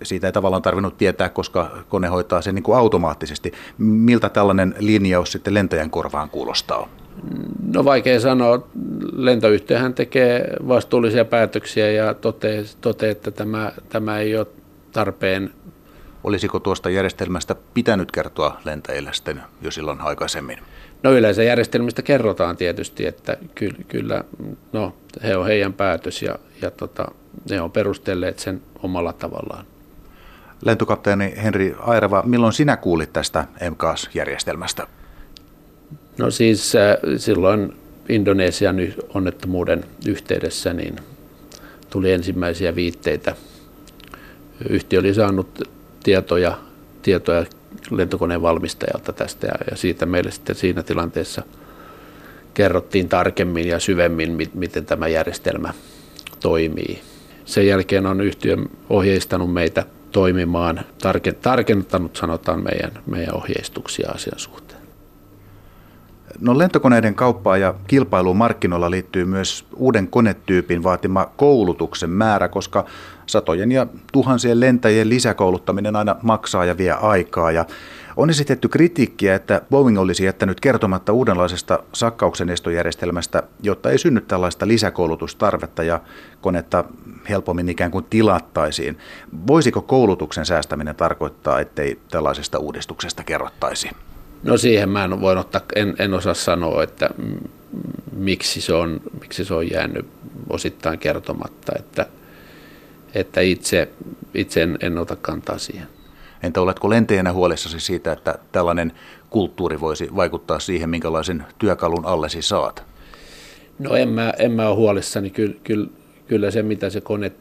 siitä 0.03 0.27
ei 0.27 0.33
tavallaan 0.33 0.61
tarvinnut 0.61 0.97
tietää, 0.97 1.29
koska 1.29 1.71
kone 1.89 2.07
hoitaa 2.07 2.41
sen 2.41 2.55
niin 2.55 2.63
kuin 2.63 2.77
automaattisesti. 2.77 3.53
Miltä 3.77 4.29
tällainen 4.29 4.75
linjaus 4.79 5.31
sitten 5.31 5.53
lentäjän 5.53 5.89
korvaan 5.89 6.29
kuulostaa? 6.29 6.89
No 7.73 7.85
vaikea 7.85 8.19
sanoa. 8.19 8.67
Lentoyhtiöhän 9.13 9.93
tekee 9.93 10.53
vastuullisia 10.67 11.25
päätöksiä 11.25 11.91
ja 11.91 12.13
toteaa, 12.13 12.63
tote, 12.81 13.09
että 13.09 13.31
tämä, 13.31 13.71
tämä 13.89 14.19
ei 14.19 14.37
ole 14.37 14.47
tarpeen. 14.91 15.53
Olisiko 16.23 16.59
tuosta 16.59 16.89
järjestelmästä 16.89 17.55
pitänyt 17.73 18.11
kertoa 18.11 18.61
lentäjille 18.63 19.13
sitten 19.13 19.41
jo 19.61 19.71
silloin 19.71 20.01
aikaisemmin? 20.01 20.57
No 21.03 21.13
yleensä 21.13 21.43
järjestelmistä 21.43 22.01
kerrotaan 22.01 22.57
tietysti, 22.57 23.05
että 23.05 23.37
kyllä, 23.55 23.77
kyllä 23.87 24.23
no, 24.73 24.95
he 25.23 25.37
on 25.37 25.45
heidän 25.45 25.73
päätös 25.73 26.21
ja, 26.21 26.35
ja 26.61 26.71
tota, 26.71 27.05
ne 27.49 27.61
on 27.61 27.71
perustelleet 27.71 28.39
sen 28.39 28.61
omalla 28.83 29.13
tavallaan. 29.13 29.65
Lentokapteeni 30.65 31.33
Henri 31.43 31.75
Airava, 31.79 32.23
milloin 32.25 32.53
sinä 32.53 32.77
kuulit 32.77 33.13
tästä 33.13 33.45
MKAS-järjestelmästä? 33.69 34.87
No 36.17 36.31
siis 36.31 36.75
äh, 36.75 36.97
silloin 37.17 37.73
Indonesian 38.09 38.77
onnettomuuden 39.13 39.83
yhteydessä 40.07 40.73
niin 40.73 40.95
tuli 41.89 42.11
ensimmäisiä 42.11 42.75
viitteitä. 42.75 43.35
Yhtiö 44.69 44.99
oli 44.99 45.13
saanut 45.13 45.69
tietoja, 46.03 46.57
tietoja 47.01 47.45
lentokoneen 47.91 48.41
valmistajalta 48.41 49.13
tästä 49.13 49.47
ja, 49.47 49.77
siitä 49.77 50.05
meille 50.05 50.31
sitten 50.31 50.55
siinä 50.55 50.83
tilanteessa 50.83 51.41
kerrottiin 52.53 53.09
tarkemmin 53.09 53.67
ja 53.67 53.79
syvemmin, 53.79 54.49
miten 54.53 54.85
tämä 54.85 55.07
järjestelmä 55.07 55.73
toimii. 56.39 57.01
Sen 57.45 57.67
jälkeen 57.67 58.05
on 58.05 58.21
yhtiö 58.21 58.57
ohjeistanut 58.89 59.53
meitä 59.53 59.85
toimimaan, 60.11 60.81
tarkentanut 61.41 62.15
sanotaan 62.15 62.63
meidän, 62.63 62.91
meidän 63.05 63.35
ohjeistuksia 63.35 64.11
asian 64.11 64.39
suhteen. 64.39 64.64
No 66.41 66.57
lentokoneiden 66.57 67.15
kauppaa 67.15 67.57
ja 67.57 67.73
kilpailuun 67.87 68.37
markkinoilla 68.37 68.91
liittyy 68.91 69.25
myös 69.25 69.65
uuden 69.75 70.07
konetyypin 70.07 70.83
vaatima 70.83 71.31
koulutuksen 71.37 72.09
määrä, 72.09 72.47
koska 72.47 72.85
satojen 73.25 73.71
ja 73.71 73.87
tuhansien 74.11 74.59
lentäjien 74.59 75.09
lisäkouluttaminen 75.09 75.95
aina 75.95 76.15
maksaa 76.21 76.65
ja 76.65 76.77
vie 76.77 76.91
aikaa. 76.91 77.51
Ja 77.51 77.65
on 78.17 78.29
esitetty 78.29 78.67
kritiikkiä, 78.67 79.35
että 79.35 79.61
Boeing 79.71 79.99
olisi 79.99 80.25
jättänyt 80.25 80.59
kertomatta 80.59 81.13
uudenlaisesta 81.13 81.79
sakkauksen 81.93 82.49
estojärjestelmästä, 82.49 83.43
jotta 83.63 83.91
ei 83.91 83.97
synny 83.97 84.21
tällaista 84.21 84.67
lisäkoulutustarvetta 84.67 85.83
ja 85.83 86.01
konetta 86.41 86.83
helpommin 87.29 87.69
ikään 87.69 87.91
kuin 87.91 88.05
tilattaisiin. 88.09 88.97
Voisiko 89.47 89.81
koulutuksen 89.81 90.45
säästäminen 90.45 90.95
tarkoittaa, 90.95 91.59
ettei 91.59 91.99
tällaisesta 92.11 92.59
uudistuksesta 92.59 93.23
kerrottaisi? 93.23 93.89
No 94.45 94.57
siihen 94.57 94.89
mä 94.89 95.03
en 95.03 95.21
voi 95.21 95.37
ottaa, 95.37 95.61
en, 95.75 95.95
en 95.99 96.13
osaa 96.13 96.33
sanoa, 96.33 96.83
että 96.83 97.09
miksi 98.11 98.61
se 98.61 98.73
on, 98.73 99.01
miksi 99.19 99.45
se 99.45 99.53
on 99.53 99.71
jäänyt 99.71 100.05
osittain 100.49 100.99
kertomatta, 100.99 101.73
että, 101.79 102.05
että 103.13 103.41
itse, 103.41 103.89
itse 104.33 104.61
en, 104.61 104.77
en 104.81 104.97
ota 104.97 105.15
kantaa 105.15 105.57
siihen. 105.57 105.87
Entä 106.43 106.61
oletko 106.61 106.89
lentäjänä 106.89 107.33
huolissasi 107.33 107.79
siitä, 107.79 108.11
että 108.11 108.39
tällainen 108.51 108.93
kulttuuri 109.29 109.79
voisi 109.79 110.15
vaikuttaa 110.15 110.59
siihen, 110.59 110.89
minkälaisen 110.89 111.45
työkalun 111.59 112.05
allesi 112.05 112.41
saat? 112.41 112.83
No 113.79 113.95
en 113.95 114.09
mä, 114.09 114.33
en 114.39 114.51
mä 114.51 114.67
ole 114.67 114.75
huolissani. 114.75 115.29
Kyllä, 115.29 115.55
kyllä, 115.63 115.87
kyllä 116.27 116.51
se, 116.51 116.63
mitä 116.63 116.89
se 116.89 117.01
kone 117.01 117.31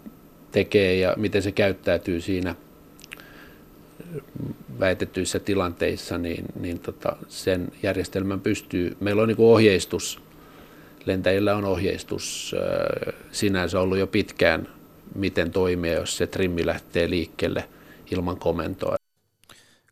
tekee 0.52 0.96
ja 0.96 1.14
miten 1.16 1.42
se 1.42 1.52
käyttäytyy 1.52 2.20
siinä 2.20 2.54
väitettyissä 4.80 5.38
tilanteissa, 5.38 6.18
niin, 6.18 6.44
niin 6.60 6.78
tota, 6.78 7.16
sen 7.28 7.72
järjestelmän 7.82 8.40
pystyy. 8.40 8.96
Meillä 9.00 9.22
on 9.22 9.28
niin 9.28 9.40
ohjeistus, 9.40 10.20
lentäjillä 11.04 11.56
on 11.56 11.64
ohjeistus 11.64 12.54
äh, 12.54 13.14
sinänsä 13.32 13.80
ollut 13.80 13.98
jo 13.98 14.06
pitkään, 14.06 14.68
miten 15.14 15.50
toimia, 15.50 15.92
jos 15.92 16.16
se 16.16 16.26
trimmi 16.26 16.66
lähtee 16.66 17.10
liikkeelle 17.10 17.68
ilman 18.10 18.36
komentoa. 18.36 18.96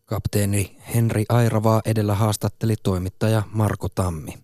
Kapteeni 0.07 0.77
Henri 0.95 1.25
Airavaa 1.29 1.81
edellä 1.87 2.15
haastatteli 2.15 2.75
toimittaja 2.83 3.43
Marko 3.53 3.89
Tammi. 3.89 4.35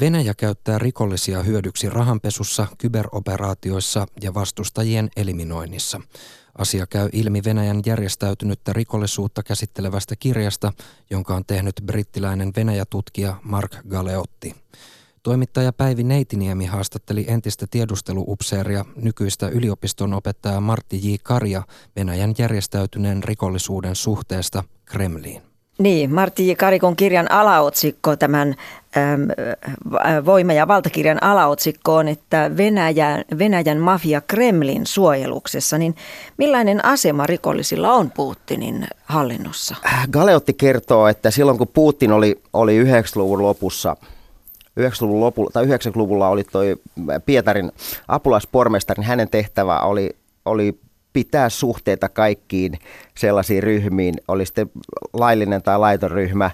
Venäjä 0.00 0.34
käyttää 0.34 0.78
rikollisia 0.78 1.42
hyödyksi 1.42 1.90
rahanpesussa, 1.90 2.66
kyberoperaatioissa 2.78 4.06
ja 4.22 4.34
vastustajien 4.34 5.08
eliminoinnissa. 5.16 6.00
Asia 6.58 6.86
käy 6.86 7.08
ilmi 7.12 7.44
Venäjän 7.44 7.82
järjestäytynyttä 7.86 8.72
rikollisuutta 8.72 9.42
käsittelevästä 9.42 10.16
kirjasta, 10.16 10.72
jonka 11.10 11.34
on 11.34 11.44
tehnyt 11.44 11.74
brittiläinen 11.86 12.52
Venäjä-tutkija 12.56 13.36
Mark 13.42 13.76
Galeotti. 13.88 14.54
Toimittaja 15.22 15.72
Päivi 15.72 16.02
Neitiniemi 16.02 16.66
haastatteli 16.66 17.24
entistä 17.28 17.66
tiedusteluupseeria, 17.70 18.84
nykyistä 18.96 19.48
yliopiston 19.48 20.14
opettajaa 20.14 20.60
Martti 20.60 21.12
J. 21.12 21.14
Karja 21.22 21.62
Venäjän 21.96 22.34
järjestäytyneen 22.38 23.24
rikollisuuden 23.24 23.96
suhteesta 23.96 24.64
Kremliin. 24.84 25.47
Niin, 25.78 26.14
Martti 26.14 26.48
J. 26.48 26.52
Karikon 26.56 26.96
kirjan 26.96 27.32
alaotsikko, 27.32 28.16
tämän 28.16 28.54
äm, 28.96 29.28
voima- 30.24 30.52
ja 30.52 30.68
valtakirjan 30.68 31.22
alaotsikko 31.22 31.94
on, 31.94 32.08
että 32.08 32.50
Venäjän, 32.56 33.24
Venäjän 33.38 33.78
mafia 33.78 34.20
Kremlin 34.20 34.86
suojeluksessa, 34.86 35.78
niin 35.78 35.94
millainen 36.36 36.84
asema 36.84 37.26
rikollisilla 37.26 37.92
on 37.92 38.10
Putinin 38.10 38.86
hallinnossa? 39.04 39.76
Galeotti 40.12 40.52
kertoo, 40.52 41.08
että 41.08 41.30
silloin 41.30 41.58
kun 41.58 41.68
Putin 41.68 42.12
oli, 42.12 42.42
oli 42.52 42.84
90-luvun 42.84 43.42
lopussa– 43.42 43.96
90-luvun 44.78 45.20
lopulla, 45.20 45.50
tai 45.52 45.64
90-luvulla 45.64 46.28
oli 46.28 46.44
toi 46.44 46.76
Pietarin 47.26 47.72
apulaispormestarin, 48.08 49.04
hänen 49.04 49.28
tehtävä 49.28 49.80
oli, 49.80 50.16
oli 50.44 50.78
pitää 51.18 51.48
suhteita 51.48 52.08
kaikkiin 52.08 52.78
sellaisiin 53.16 53.62
ryhmiin, 53.62 54.14
oli 54.28 54.46
sitten 54.46 54.70
laillinen 55.12 55.62
tai 55.62 55.78
laiton 55.78 56.10
ryhmä, 56.10 56.50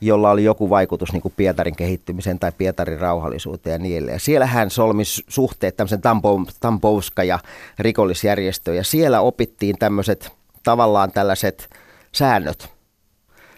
jolla 0.00 0.30
oli 0.30 0.44
joku 0.44 0.70
vaikutus 0.70 1.12
niin 1.12 1.22
kuin 1.22 1.34
Pietarin 1.36 1.76
kehittymiseen 1.76 2.38
tai 2.38 2.52
Pietarin 2.58 3.00
rauhallisuuteen 3.00 3.72
ja 3.72 3.78
niin 3.78 3.96
edelleen. 3.96 4.20
Siellä 4.20 4.46
hän 4.46 4.70
solmi 4.70 5.02
suhteet 5.28 5.76
tämmöisen 5.76 6.00
Tampouska 6.60 7.24
ja 7.24 7.38
rikollisjärjestö 7.78 8.74
ja 8.74 8.84
siellä 8.84 9.20
opittiin 9.20 9.78
tämmöiset 9.78 10.32
tavallaan 10.62 11.12
tällaiset 11.12 11.68
säännöt. 12.12 12.68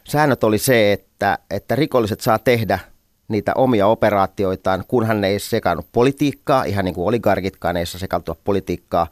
Säännöt 0.04 0.44
oli 0.44 0.58
se, 0.58 0.92
että, 0.92 1.38
että 1.50 1.76
rikolliset 1.76 2.20
saa 2.20 2.38
tehdä 2.38 2.78
niitä 3.28 3.52
omia 3.54 3.86
operaatioitaan, 3.86 4.84
kunhan 4.88 5.20
ne 5.20 5.28
ei 5.28 5.38
sekannut 5.38 5.86
politiikkaa, 5.92 6.64
ihan 6.64 6.84
niin 6.84 6.94
kuin 6.94 7.08
oligarkitkaan 7.08 7.76
ei 7.76 7.86
saa 7.86 7.98
sekaantua 7.98 8.36
politiikkaa, 8.44 9.06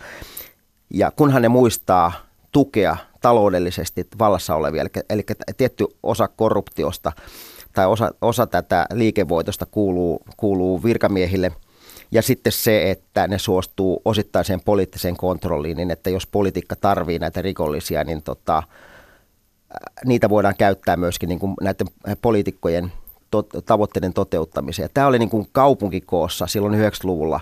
ja 0.91 1.11
kunhan 1.11 1.43
ne 1.43 1.49
muistaa 1.49 2.13
tukea 2.53 2.97
taloudellisesti 3.21 4.07
vallassa 4.19 4.55
olevia, 4.55 4.83
eli, 4.83 4.91
eli 5.11 5.25
tietty 5.57 5.87
osa 6.03 6.29
korruptiosta 6.29 7.13
tai 7.73 7.87
osa, 7.87 8.15
osa 8.23 8.47
tätä 8.47 8.87
liikevoitosta 8.93 9.67
kuuluu, 9.67 10.23
kuuluu 10.37 10.83
virkamiehille, 10.83 11.53
ja 12.11 12.23
sitten 12.23 12.53
se, 12.53 12.91
että 12.91 13.29
ne 13.29 13.39
suostuu 13.39 14.03
osittaiseen 14.05 14.61
poliittiseen 14.61 15.17
kontrolliin, 15.17 15.77
niin 15.77 15.91
että 15.91 16.11
jos 16.11 16.27
politiikka 16.27 16.77
tarvii 16.77 17.19
näitä 17.19 17.43
rikollisia, 17.43 18.05
niin 18.05 18.23
tota, 18.23 18.63
niitä 20.05 20.29
voidaan 20.29 20.55
käyttää 20.59 20.97
myöskin 20.97 21.29
niin 21.29 21.39
kuin 21.39 21.55
näiden 21.61 21.87
poliitikkojen– 22.23 22.93
tavoitteiden 23.67 24.13
toteuttamiseen. 24.13 24.89
Tämä 24.95 25.07
oli 25.07 25.19
niin 25.19 25.31
kuin 25.31 25.49
kaupunkikoossa 25.53 26.47
silloin 26.47 26.75
90-luvulla 26.75 27.41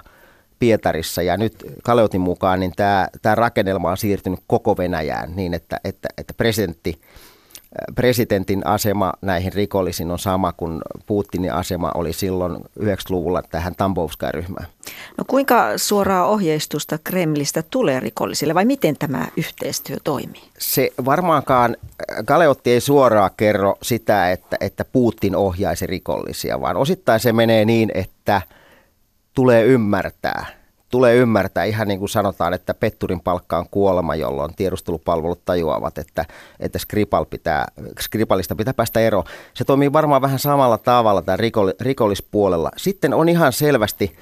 Pietarissa 0.64 1.22
ja 1.22 1.36
nyt 1.36 1.54
Kaleotin 1.82 2.20
mukaan 2.20 2.60
niin 2.60 2.72
tämä, 2.76 3.08
tämä 3.22 3.34
rakennelma 3.34 3.90
on 3.90 3.96
siirtynyt 3.96 4.40
koko 4.46 4.76
Venäjään 4.76 5.36
niin, 5.36 5.54
että, 5.54 5.80
että, 5.84 6.08
että 6.18 6.34
presidentti 6.34 7.00
presidentin 7.94 8.66
asema 8.66 9.12
näihin 9.20 9.52
rikollisiin 9.52 10.10
on 10.10 10.18
sama 10.18 10.52
kuin 10.52 10.80
Putinin 11.06 11.52
asema 11.52 11.90
oli 11.94 12.12
silloin 12.12 12.56
90-luvulla 12.80 13.42
tähän 13.42 13.74
Tambovska-ryhmään. 13.74 14.66
No 15.18 15.24
kuinka 15.26 15.78
suoraa 15.78 16.26
ohjeistusta 16.26 16.98
Kremlistä 17.04 17.62
tulee 17.70 18.00
rikollisille 18.00 18.54
vai 18.54 18.64
miten 18.64 18.96
tämä 18.96 19.26
yhteistyö 19.36 19.96
toimii? 20.04 20.42
Se 20.58 20.90
varmaankaan, 21.04 21.76
Galeotti 22.26 22.70
ei 22.70 22.80
suoraan 22.80 23.30
kerro 23.36 23.76
sitä, 23.82 24.30
että, 24.32 24.56
että 24.60 24.84
Putin 24.84 25.36
ohjaisi 25.36 25.86
rikollisia, 25.86 26.60
vaan 26.60 26.76
osittain 26.76 27.20
se 27.20 27.32
menee 27.32 27.64
niin, 27.64 27.90
että 27.94 28.42
tulee 29.34 29.64
ymmärtää– 29.64 30.46
tulee 30.94 31.16
ymmärtää 31.16 31.64
ihan 31.64 31.88
niin 31.88 31.98
kuin 31.98 32.08
sanotaan, 32.08 32.54
että 32.54 32.74
petturin 32.74 33.20
palkka 33.20 33.58
on 33.58 33.66
kuolema, 33.70 34.14
jolloin 34.14 34.54
tiedustelupalvelut 34.54 35.44
tajuavat, 35.44 35.98
että, 35.98 36.24
että 36.60 36.78
Skripal 36.78 37.24
pitää, 37.24 37.66
Skripalista 38.00 38.54
pitää 38.54 38.74
päästä 38.74 39.00
eroon. 39.00 39.24
Se 39.54 39.64
toimii 39.64 39.92
varmaan 39.92 40.22
vähän 40.22 40.38
samalla 40.38 40.78
tavalla 40.78 41.22
tämän 41.22 41.38
rikollispuolella. 41.80 42.70
Sitten 42.76 43.14
on 43.14 43.28
ihan 43.28 43.52
selvästi, 43.52 44.16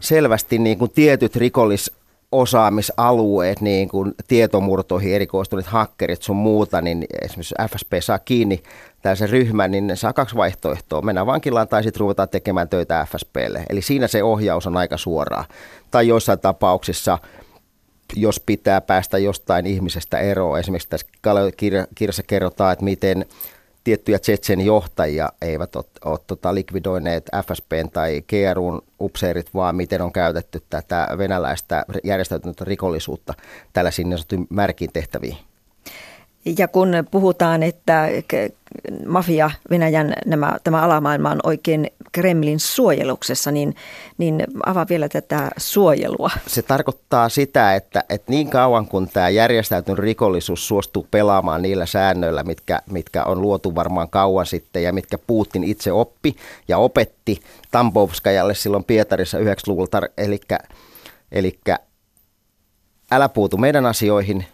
selvästi 0.00 0.58
niin 0.58 0.78
kuin 0.78 0.90
tietyt 0.90 1.36
rikollis 1.36 1.92
osaamisalueet, 2.32 3.60
niin 3.60 3.88
kuin 3.88 4.14
tietomurtoihin 4.28 5.14
erikoistuneet 5.14 5.66
hakkerit 5.66 6.22
sun 6.22 6.36
muuta, 6.36 6.80
niin 6.80 7.04
esimerkiksi 7.22 7.54
FSP 7.70 7.92
saa 8.00 8.18
kiinni 8.18 8.62
tällaisen 9.02 9.30
ryhmän, 9.30 9.70
niin 9.70 9.86
ne 9.86 9.96
saa 9.96 10.12
kaksi 10.12 10.36
vaihtoehtoa. 10.36 11.02
Mennään 11.02 11.26
vankilaan 11.26 11.68
tai 11.68 11.82
sitten 11.82 12.00
ruvetaan 12.00 12.28
tekemään 12.28 12.68
töitä 12.68 13.06
FSPlle. 13.10 13.64
Eli 13.68 13.82
siinä 13.82 14.08
se 14.08 14.22
ohjaus 14.22 14.66
on 14.66 14.76
aika 14.76 14.96
suoraa. 14.96 15.44
Tai 15.90 16.08
joissain 16.08 16.40
tapauksissa, 16.40 17.18
jos 18.16 18.40
pitää 18.40 18.80
päästä 18.80 19.18
jostain 19.18 19.66
ihmisestä 19.66 20.18
eroon, 20.18 20.58
esimerkiksi 20.58 20.88
tässä 20.88 21.06
kirjassa 21.94 22.22
kerrotaan, 22.22 22.72
että 22.72 22.84
miten 22.84 23.26
tiettyjä 23.84 24.18
Tsetsen 24.18 24.60
johtajia 24.60 25.28
eivät 25.42 25.76
ole, 25.76 25.84
ole 26.04 26.18
tota, 26.26 26.54
likvidoineet 26.54 27.30
FSPn 27.46 27.90
tai 27.92 28.22
GRUn 28.28 28.82
upseerit, 29.00 29.54
vaan 29.54 29.76
miten 29.76 30.02
on 30.02 30.12
käytetty 30.12 30.62
tätä 30.70 31.08
venäläistä 31.18 31.84
järjestäytynyttä 32.04 32.64
rikollisuutta 32.64 33.34
tällaisiin 33.72 34.08
niin 34.08 34.46
märkiin 34.50 34.92
tehtäviin. 34.92 35.36
Ja 36.58 36.68
kun 36.68 36.88
puhutaan, 37.10 37.62
että 37.62 38.08
mafia, 39.06 39.50
Venäjän 39.70 40.14
nämä, 40.26 40.56
tämä 40.64 40.82
alamaailma 40.82 41.30
on 41.30 41.40
oikein 41.42 41.90
Kremlin 42.12 42.60
suojeluksessa, 42.60 43.50
niin, 43.50 43.74
niin 44.18 44.44
avaa 44.66 44.86
vielä 44.88 45.08
tätä 45.08 45.50
suojelua. 45.56 46.30
Se 46.46 46.62
tarkoittaa 46.62 47.28
sitä, 47.28 47.74
että, 47.74 48.04
että 48.08 48.32
niin 48.32 48.50
kauan 48.50 48.86
kun 48.86 49.08
tämä 49.08 49.28
järjestäytynyt 49.28 49.98
rikollisuus 49.98 50.68
suostuu 50.68 51.06
pelaamaan 51.10 51.62
niillä 51.62 51.86
säännöillä, 51.86 52.42
mitkä, 52.42 52.82
mitkä 52.90 53.24
on 53.24 53.42
luotu 53.42 53.74
varmaan 53.74 54.10
kauan 54.10 54.46
sitten 54.46 54.82
ja 54.82 54.92
mitkä 54.92 55.18
Putin 55.18 55.64
itse 55.64 55.92
oppi 55.92 56.36
ja 56.68 56.78
opetti 56.78 57.40
Tambovskajalle 57.70 58.54
silloin 58.54 58.84
Pietarissa 58.84 59.38
90-luvulla, 59.38 60.08
eli, 60.16 60.40
eli 61.32 61.58
älä 63.12 63.28
puutu 63.28 63.56
meidän 63.56 63.86
asioihin, 63.86 64.46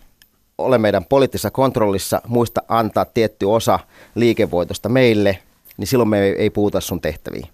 ole 0.59 0.79
meidän 0.79 1.05
poliittisessa 1.05 1.51
kontrollissa, 1.51 2.23
muista 2.27 2.63
antaa 2.69 3.05
tietty 3.05 3.47
osa 3.47 3.79
liikevoitosta 4.15 4.89
meille, 4.89 5.39
niin 5.77 5.87
silloin 5.87 6.09
me 6.09 6.29
ei, 6.29 6.51
puhuta 6.51 6.81
sun 6.81 7.01
tehtäviin 7.01 7.49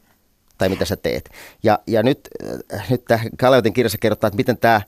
tai 0.58 0.68
mitä 0.68 0.84
sä 0.84 0.96
teet. 0.96 1.30
Ja, 1.62 1.78
ja 1.86 2.02
nyt, 2.02 2.28
äh, 2.74 2.90
nyt 2.90 3.04
tämä 3.04 3.20
Kaleutin 3.38 3.72
kirjassa 3.72 3.98
kerrotaan, 3.98 4.28
että 4.28 4.36
miten 4.36 4.58
tämä 4.58 4.80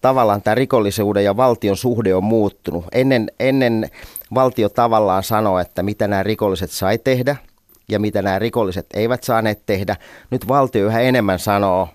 tavallaan 0.00 0.42
tämä 0.42 0.54
rikollisuuden 0.54 1.24
ja 1.24 1.36
valtion 1.36 1.76
suhde 1.76 2.14
on 2.14 2.24
muuttunut. 2.24 2.84
Ennen, 2.92 3.30
ennen 3.40 3.90
valtio 4.34 4.68
tavallaan 4.68 5.22
sanoi, 5.22 5.62
että 5.62 5.82
mitä 5.82 6.08
nämä 6.08 6.22
rikolliset 6.22 6.70
sai 6.70 6.98
tehdä 6.98 7.36
ja 7.88 8.00
mitä 8.00 8.22
nämä 8.22 8.38
rikolliset 8.38 8.86
eivät 8.94 9.24
saaneet 9.24 9.62
tehdä. 9.66 9.96
Nyt 10.30 10.48
valtio 10.48 10.86
yhä 10.86 11.00
enemmän 11.00 11.38
sanoo, 11.38 11.88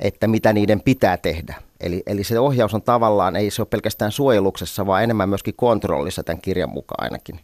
että 0.00 0.28
mitä 0.28 0.52
niiden 0.52 0.80
pitää 0.80 1.16
tehdä. 1.16 1.69
Eli, 1.80 2.02
eli 2.06 2.24
se 2.24 2.40
ohjaus 2.40 2.74
on 2.74 2.82
tavallaan, 2.82 3.36
ei 3.36 3.50
se 3.50 3.62
ole 3.62 3.68
pelkästään 3.70 4.12
suojeluksessa, 4.12 4.86
vaan 4.86 5.02
enemmän 5.02 5.28
myöskin 5.28 5.54
kontrollissa 5.56 6.22
tämän 6.22 6.40
kirjan 6.40 6.70
mukaan 6.70 7.04
ainakin. 7.04 7.40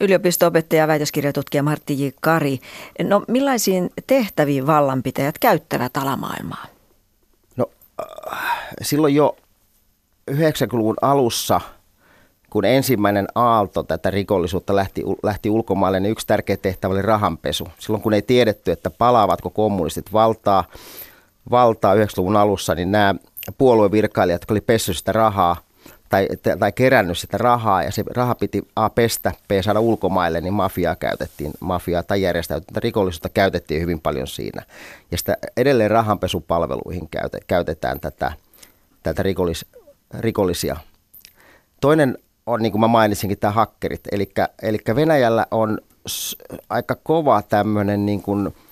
Yliopisto-opettaja 0.00 0.82
ja 0.82 0.88
väitöskirjatutkija 0.88 1.62
Martti 1.62 2.04
J. 2.04 2.08
Kari. 2.20 2.58
No 3.02 3.22
millaisiin 3.28 3.90
tehtäviin 4.06 4.66
vallanpitäjät 4.66 5.38
käyttävät 5.38 5.96
alamaailmaa? 5.96 6.66
No 7.56 7.70
silloin 8.82 9.14
jo 9.14 9.36
90-luvun 10.30 10.96
alussa, 11.02 11.60
kun 12.50 12.64
ensimmäinen 12.64 13.26
aalto 13.34 13.82
tätä 13.82 14.10
rikollisuutta 14.10 14.76
lähti, 14.76 15.02
lähti 15.22 15.50
ulkomaille, 15.50 16.00
niin 16.00 16.12
yksi 16.12 16.26
tärkeä 16.26 16.56
tehtävä 16.56 16.94
oli 16.94 17.02
rahanpesu. 17.02 17.68
Silloin 17.78 18.02
kun 18.02 18.14
ei 18.14 18.22
tiedetty, 18.22 18.70
että 18.70 18.90
palaavatko 18.90 19.50
kommunistit 19.50 20.12
valtaa, 20.12 20.64
valtaa 21.50 21.94
90-luvun 21.94 22.36
alussa, 22.36 22.74
niin 22.74 22.92
nämä 22.92 23.14
puoluevirkailijat, 23.58 24.40
jotka 24.40 24.54
oli 24.54 24.60
pessyt 24.60 24.96
sitä 24.96 25.12
rahaa 25.12 25.56
tai, 26.08 26.28
tai 26.58 26.72
kerännyt 26.72 27.18
sitä 27.18 27.38
rahaa 27.38 27.82
ja 27.82 27.92
se 27.92 28.04
raha 28.14 28.34
piti 28.34 28.68
A 28.76 28.90
pestä, 28.90 29.32
B 29.48 29.50
saada 29.60 29.80
ulkomaille, 29.80 30.40
niin 30.40 30.54
mafiaa 30.54 30.96
käytettiin, 30.96 31.52
mafiaa 31.60 32.02
tai 32.02 32.22
järjestäytyntä 32.22 32.80
rikollisuutta 32.80 33.28
käytettiin 33.28 33.82
hyvin 33.82 34.00
paljon 34.00 34.26
siinä. 34.26 34.62
Ja 35.10 35.18
sitä 35.18 35.36
edelleen 35.56 35.90
rahanpesupalveluihin 35.90 37.08
käytetään 37.46 38.00
tätä, 38.00 38.32
tätä 39.02 39.22
rikollis, 39.22 39.66
rikollisia. 40.18 40.76
Toinen 41.80 42.18
on, 42.46 42.62
niin 42.62 42.72
kuin 42.72 42.80
mä 42.80 42.88
mainitsinkin, 42.88 43.38
tämä 43.38 43.52
hakkerit. 43.52 44.00
Eli 44.62 44.78
Venäjällä 44.96 45.46
on 45.50 45.78
aika 46.68 46.96
kova 47.02 47.42
tämmöinen 47.42 48.06
niin 48.06 48.22
kuin– 48.22 48.50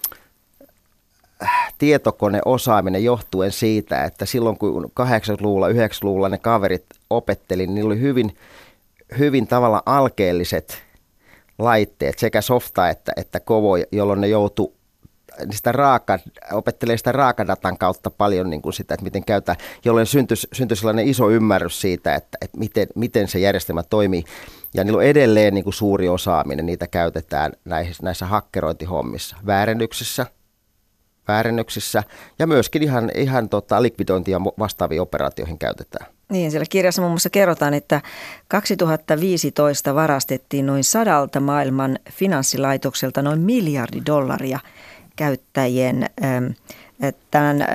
tietokoneosaaminen 1.78 3.04
johtuen 3.04 3.52
siitä, 3.52 4.04
että 4.04 4.26
silloin 4.26 4.58
kun 4.58 4.92
80-luvulla, 5.00 5.68
90-luvulla 5.68 6.28
ne 6.28 6.38
kaverit 6.38 6.84
opetteli, 7.10 7.66
niin 7.66 7.86
oli 7.86 8.00
hyvin, 8.00 8.36
hyvin 9.18 9.46
tavalla 9.46 9.82
alkeelliset 9.86 10.82
laitteet, 11.58 12.18
sekä 12.18 12.40
softa 12.40 12.88
että, 12.88 13.12
että 13.16 13.40
kovo, 13.40 13.76
jolloin 13.92 14.20
ne 14.20 14.28
joutu 14.28 14.74
sitä 15.50 15.72
raaka, 15.72 16.18
opettelee 16.52 16.96
sitä 16.96 17.12
raakadatan 17.12 17.78
kautta 17.78 18.10
paljon 18.10 18.50
niin 18.50 18.62
kuin 18.62 18.72
sitä, 18.72 18.94
että 18.94 19.04
miten 19.04 19.24
käytetään, 19.24 19.58
jolloin 19.84 20.06
syntyi, 20.06 20.36
syntyi 20.52 20.76
sellainen 20.76 21.08
iso 21.08 21.30
ymmärrys 21.30 21.80
siitä, 21.80 22.14
että, 22.14 22.38
että 22.40 22.58
miten, 22.58 22.88
miten 22.94 23.28
se 23.28 23.38
järjestelmä 23.38 23.82
toimii. 23.82 24.24
Ja 24.74 24.84
niillä 24.84 24.98
on 24.98 25.04
edelleen 25.04 25.54
niin 25.54 25.64
kuin 25.64 25.74
suuri 25.74 26.08
osaaminen, 26.08 26.66
niitä 26.66 26.86
käytetään 26.86 27.52
näissä, 27.64 28.02
näissä 28.02 28.26
hakkerointihommissa, 28.26 29.36
väärennyksissä– 29.46 30.26
väärennöksissä 31.28 32.02
ja 32.38 32.46
myöskin 32.46 32.82
ihan, 32.82 33.10
ihan 33.14 33.48
tota, 33.48 33.82
likvidointia 33.82 34.40
vastaaviin 34.40 35.00
operaatioihin 35.00 35.58
käytetään. 35.58 36.06
Niin, 36.28 36.50
siellä 36.50 36.66
kirjassa 36.70 37.02
muun 37.02 37.12
muassa 37.12 37.30
kerrotaan, 37.30 37.74
että 37.74 38.00
2015 38.48 39.94
varastettiin 39.94 40.66
noin 40.66 40.84
sadalta 40.84 41.40
maailman 41.40 41.98
finanssilaitokselta 42.10 43.22
noin 43.22 43.40
miljardi 43.40 44.02
dollaria 44.06 44.58
käyttäjien 45.16 46.10
tämän 47.30 47.66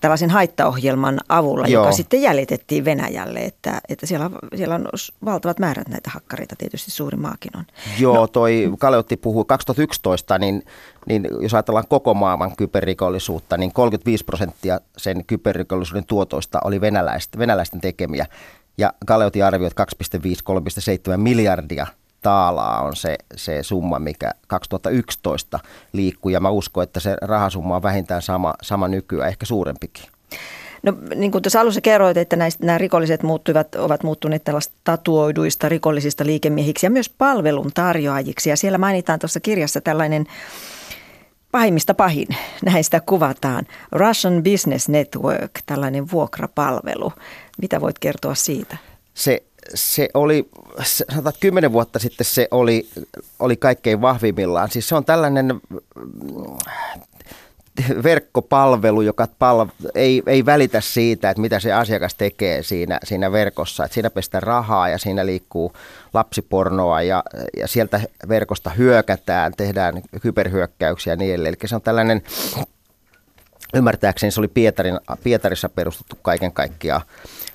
tällaisen 0.00 0.30
haittaohjelman 0.30 1.20
avulla, 1.28 1.66
Joo. 1.66 1.82
joka 1.82 1.96
sitten 1.96 2.22
jäljitettiin 2.22 2.84
Venäjälle, 2.84 3.38
että, 3.38 3.80
että 3.88 4.06
siellä, 4.06 4.30
siellä 4.56 4.74
on 4.74 4.88
valtavat 5.24 5.58
määrät 5.58 5.88
näitä 5.88 6.10
hakkareita, 6.10 6.56
tietysti 6.58 6.90
suuri 6.90 7.16
maakin 7.16 7.56
on. 7.56 7.64
Joo, 7.98 8.16
no. 8.16 8.26
toi 8.26 8.72
Kaleotti 8.78 9.16
puhui 9.16 9.44
2011, 9.48 10.38
niin, 10.38 10.62
niin 11.06 11.28
jos 11.40 11.54
ajatellaan 11.54 11.88
koko 11.88 12.14
maailman 12.14 12.56
kyberrikollisuutta, 12.56 13.56
niin 13.56 13.72
35 13.72 14.24
prosenttia 14.24 14.80
sen 14.96 15.24
kyberrikollisuuden 15.24 16.06
tuotoista 16.06 16.60
oli 16.64 16.80
venäläisten, 16.80 17.38
venäläisten 17.38 17.80
tekemiä. 17.80 18.26
Ja 18.78 18.92
Kaleotti 19.06 19.42
arvioi, 19.42 19.66
että 19.66 19.86
2,5-3,7 21.12 21.16
miljardia– 21.16 21.86
taalaa 22.22 22.82
on 22.82 22.96
se, 22.96 23.16
se 23.36 23.62
summa, 23.62 23.98
mikä 23.98 24.30
2011 24.46 25.58
liikkuu. 25.92 26.30
Ja 26.30 26.40
mä 26.40 26.50
uskon, 26.50 26.84
että 26.84 27.00
se 27.00 27.16
rahasumma 27.22 27.76
on 27.76 27.82
vähintään 27.82 28.22
sama, 28.22 28.54
sama 28.62 28.88
nykyään, 28.88 29.28
ehkä 29.28 29.46
suurempikin. 29.46 30.04
No 30.82 30.92
niin 31.14 31.32
kuin 31.32 31.42
tuossa 31.42 31.60
alussa 31.60 31.80
kerroit, 31.80 32.16
että 32.16 32.36
näistä, 32.36 32.66
nämä 32.66 32.78
rikolliset 32.78 33.22
muuttuivat, 33.22 33.74
ovat 33.74 34.02
muuttuneet 34.02 34.44
tällaista 34.44 34.74
tatuoiduista 34.84 35.68
rikollisista 35.68 36.26
liikemiehiksi 36.26 36.86
ja 36.86 36.90
myös 36.90 37.08
palvelun 37.08 37.70
tarjoajiksi. 37.74 38.50
Ja 38.50 38.56
siellä 38.56 38.78
mainitaan 38.78 39.18
tuossa 39.18 39.40
kirjassa 39.40 39.80
tällainen 39.80 40.26
pahimmista 41.52 41.94
pahin, 41.94 42.28
näistä 42.72 43.00
kuvataan. 43.00 43.66
Russian 43.92 44.42
Business 44.42 44.88
Network, 44.88 45.50
tällainen 45.66 46.10
vuokrapalvelu. 46.10 47.12
Mitä 47.62 47.80
voit 47.80 47.98
kertoa 47.98 48.34
siitä? 48.34 48.76
Se 49.14 49.42
se 49.74 50.08
oli, 50.14 50.48
sanotaan 50.82 51.34
kymmenen 51.40 51.72
vuotta 51.72 51.98
sitten 51.98 52.24
se 52.24 52.48
oli, 52.50 52.88
oli 53.38 53.56
kaikkein 53.56 54.00
vahvimmillaan. 54.00 54.70
Siis 54.70 54.88
se 54.88 54.94
on 54.94 55.04
tällainen 55.04 55.60
verkkopalvelu, 58.02 59.00
joka 59.00 59.24
palv- 59.24 59.90
ei, 59.94 60.22
ei 60.26 60.46
välitä 60.46 60.80
siitä, 60.80 61.30
että 61.30 61.40
mitä 61.40 61.60
se 61.60 61.72
asiakas 61.72 62.14
tekee 62.14 62.62
siinä, 62.62 62.98
siinä 63.04 63.32
verkossa. 63.32 63.84
Että 63.84 63.94
siinä 63.94 64.10
pestään 64.10 64.42
rahaa 64.42 64.88
ja 64.88 64.98
siinä 64.98 65.26
liikkuu 65.26 65.72
lapsipornoa 66.14 67.02
ja, 67.02 67.24
ja 67.56 67.68
sieltä 67.68 68.00
verkosta 68.28 68.70
hyökätään, 68.70 69.52
tehdään 69.56 70.02
kyberhyökkäyksiä 70.20 71.12
ja 71.12 71.16
niin 71.16 71.30
edelleen. 71.30 71.54
Eli 71.62 71.68
se 71.68 71.74
on 71.74 71.82
tällainen, 71.82 72.22
ymmärtääkseni 73.74 74.30
se 74.30 74.40
oli 74.40 74.48
Pietarin, 74.48 75.00
Pietarissa 75.22 75.68
perustettu 75.68 76.16
kaiken 76.22 76.52
kaikkiaan 76.52 77.02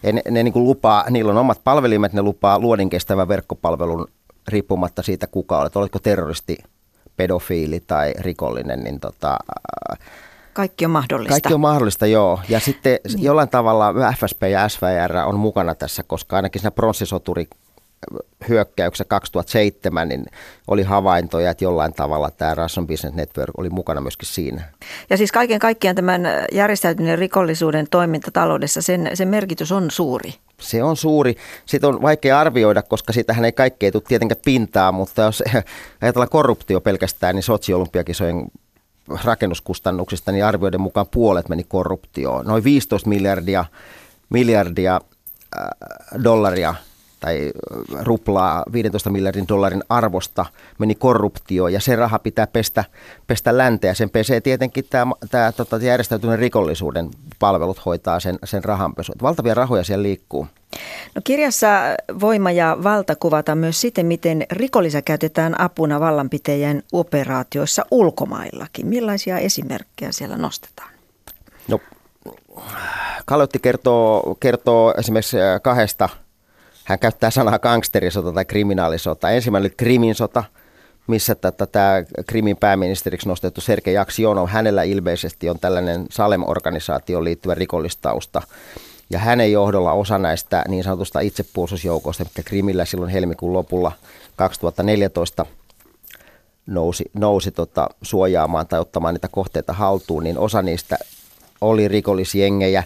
ne, 0.04 0.22
ne 0.30 0.44
niin 0.44 0.54
kuin 0.54 0.64
lupaa, 0.64 1.10
niillä 1.10 1.32
on 1.32 1.38
omat 1.38 1.62
palvelimet, 1.64 2.14
ne 2.14 2.22
lupaa 2.22 2.60
luodin 2.60 2.90
kestävän 2.90 3.28
verkkopalvelun 3.28 4.08
riippumatta 4.48 5.04
siitä, 5.04 5.28
kuka 5.28 5.60
olet. 5.60 5.76
Oletko 5.76 6.00
terroristi, 6.00 6.58
pedofiili 7.18 7.80
tai 7.80 8.14
rikollinen, 8.20 8.84
niin 8.84 9.00
tota, 9.00 9.38
kaikki 10.54 10.86
on 10.86 10.92
mahdollista. 10.92 11.34
Kaikki 11.34 11.54
on 11.54 11.60
mahdollista, 11.60 12.06
joo. 12.06 12.40
Ja 12.50 12.60
sitten 12.60 13.00
niin. 13.08 13.24
jollain 13.24 13.50
tavalla 13.50 13.94
FSP 14.18 14.44
ja 14.44 14.70
SVR 14.70 15.18
on 15.26 15.40
mukana 15.40 15.76
tässä, 15.76 16.04
koska 16.04 16.36
ainakin 16.36 16.62
siinä 16.62 16.72
pronssisoturi 16.72 17.48
hyökkäyksessä 18.50 19.06
2007, 19.06 20.10
niin 20.10 20.26
oli 20.68 20.84
havaintoja, 20.84 21.52
että 21.52 21.64
jollain 21.64 21.94
tavalla 21.94 22.32
tämä 22.32 22.56
Russian 22.56 22.88
Business 22.88 23.16
Network 23.16 23.52
oli 23.58 23.70
mukana 23.70 24.02
myöskin 24.02 24.28
siinä. 24.28 24.64
Ja 25.10 25.18
siis 25.18 25.32
kaiken 25.32 25.60
kaikkiaan 25.60 25.96
tämän 25.96 26.22
järjestäytyneen 26.52 27.20
rikollisuuden 27.20 27.88
toiminta 27.92 28.32
taloudessa, 28.32 28.82
sen, 28.82 29.10
sen 29.14 29.28
merkitys 29.28 29.72
on 29.72 29.92
suuri. 29.92 30.34
Se 30.62 30.84
on 30.84 30.98
suuri. 30.98 31.36
Sitä 31.66 31.88
on 31.88 32.02
vaikea 32.02 32.40
arvioida, 32.40 32.82
koska 32.82 33.14
siitähän 33.14 33.46
ei 33.46 33.52
kaikkea 33.52 33.92
tule 33.92 34.04
tietenkään 34.08 34.42
pintaa, 34.46 34.92
mutta 34.92 35.22
jos 35.22 35.44
ajatellaan 36.02 36.30
korruptio 36.30 36.82
pelkästään, 36.82 37.36
niin 37.36 37.44
Sotsi-olympiakisojen 37.44 38.48
rakennuskustannuksista, 39.24 40.32
niin 40.32 40.46
arvioiden 40.46 40.82
mukaan 40.82 41.08
puolet 41.12 41.50
meni 41.50 41.64
korruptioon. 41.64 42.46
Noin 42.46 42.64
15 42.64 43.10
miljardia, 43.10 43.66
miljardia 44.30 45.02
äh, 45.60 46.24
dollaria 46.24 46.76
tai 47.20 47.52
ruplaa 48.02 48.64
15 48.74 49.10
miljardin 49.10 49.48
dollarin 49.48 49.84
arvosta 49.90 50.46
meni 50.80 50.96
korruptio 50.96 51.68
ja 51.68 51.80
se 51.80 51.96
raha 51.96 52.20
pitää 52.20 52.48
pestä, 52.48 52.84
pestä 53.28 53.58
länteä. 53.58 53.94
Sen 53.94 54.10
pesee 54.10 54.42
tietenkin 54.42 54.86
tämä, 54.90 55.12
tämä 55.32 55.52
tota, 55.52 55.78
järjestäytyneen 55.78 56.40
rikollisuuden 56.40 57.10
palvelut 57.40 57.86
hoitaa 57.86 58.20
sen, 58.20 58.40
sen 58.44 58.64
rahanpesu. 58.64 59.14
Valtavia 59.22 59.54
rahoja 59.54 59.84
siellä 59.84 60.04
liikkuu. 60.04 60.48
No 61.16 61.22
kirjassa 61.24 61.68
Voima 62.20 62.52
ja 62.52 62.78
valta 62.84 63.16
kuvataan 63.16 63.58
myös 63.58 63.82
siten, 63.82 64.06
miten 64.06 64.46
rikollisia 64.52 65.02
käytetään 65.02 65.62
apuna 65.62 66.00
vallanpitäjien 66.00 66.84
operaatioissa 66.92 67.86
ulkomaillakin. 67.92 68.88
Millaisia 68.88 69.38
esimerkkejä 69.38 70.12
siellä 70.12 70.38
nostetaan? 70.38 70.90
No, 71.68 71.80
Kalotti 73.26 73.60
kertoo, 73.60 74.36
kertoo 74.40 74.94
esimerkiksi 74.98 75.38
kahdesta– 75.62 76.10
hän 76.88 77.00
käyttää 77.00 77.30
sanaa 77.30 77.60
gangsterisota 77.60 78.34
tai 78.34 78.46
kriminaalisota. 78.46 79.30
Ensimmäinen 79.30 79.70
oli 79.70 79.76
Krimin 79.78 80.16
sota, 80.16 80.44
missä 81.08 81.36
tämä 81.36 82.04
Krimin 82.28 82.58
pääministeriksi 82.58 83.28
nostettu 83.28 83.62
Sergei 83.62 83.98
Aksionov, 83.98 84.48
hänellä 84.48 84.84
ilmeisesti 84.84 85.50
on 85.50 85.60
tällainen 85.60 86.06
Salem-organisaatioon 86.10 87.24
liittyvä 87.24 87.56
rikollistausta. 87.56 88.42
Ja 89.10 89.20
hänen 89.20 89.52
johdolla 89.52 89.92
osa 89.92 90.18
näistä 90.18 90.64
niin 90.68 90.84
sanotusta 90.84 91.20
itsepuolustusjoukoista, 91.20 92.24
mikä 92.24 92.44
Krimillä 92.44 92.86
silloin 92.86 93.12
helmikuun 93.12 93.54
lopulla 93.54 93.92
2014 94.36 95.46
nousi, 96.66 97.06
nousi 97.14 97.52
tota, 97.52 97.90
suojaamaan 98.02 98.68
tai 98.68 98.80
ottamaan 98.80 99.14
niitä 99.14 99.28
kohteita 99.28 99.74
haltuun, 99.74 100.24
niin 100.24 100.38
osa 100.38 100.62
niistä 100.62 100.98
oli 101.62 101.88
rikollisjengejä. 101.88 102.84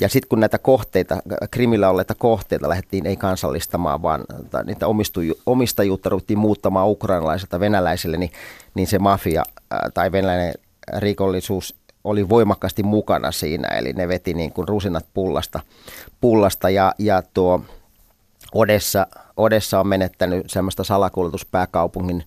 Ja 0.00 0.08
sitten 0.08 0.28
kun 0.28 0.40
näitä 0.40 0.58
kohteita, 0.58 1.16
Krimillä 1.50 1.90
olleita 1.90 2.14
kohteita 2.14 2.68
lähdettiin 2.68 3.06
ei 3.06 3.16
kansallistamaan, 3.16 4.02
vaan 4.02 4.24
niitä 4.64 4.86
omistajuutta 5.46 6.08
ruvettiin 6.08 6.38
muuttamaan 6.38 6.88
ukrainalaisilta 6.88 7.60
venäläisille, 7.60 8.16
niin, 8.16 8.32
niin 8.74 8.86
se 8.86 8.98
mafia 8.98 9.42
tai 9.94 10.12
venäläinen 10.12 10.54
rikollisuus 10.96 11.74
oli 12.04 12.28
voimakkaasti 12.28 12.82
mukana 12.82 13.32
siinä, 13.32 13.68
eli 13.68 13.92
ne 13.92 14.08
veti 14.08 14.34
niin 14.34 14.52
kuin 14.52 14.68
rusinat 14.68 15.06
pullasta, 15.14 15.60
pullasta 16.20 16.70
ja, 16.70 16.94
ja 16.98 17.22
tuo 17.34 17.60
Odessa, 18.54 19.06
Odessa 19.36 19.80
on 19.80 19.88
menettänyt 19.88 20.50
semmoista 20.50 20.84
salakuljetuspääkaupungin 20.84 22.24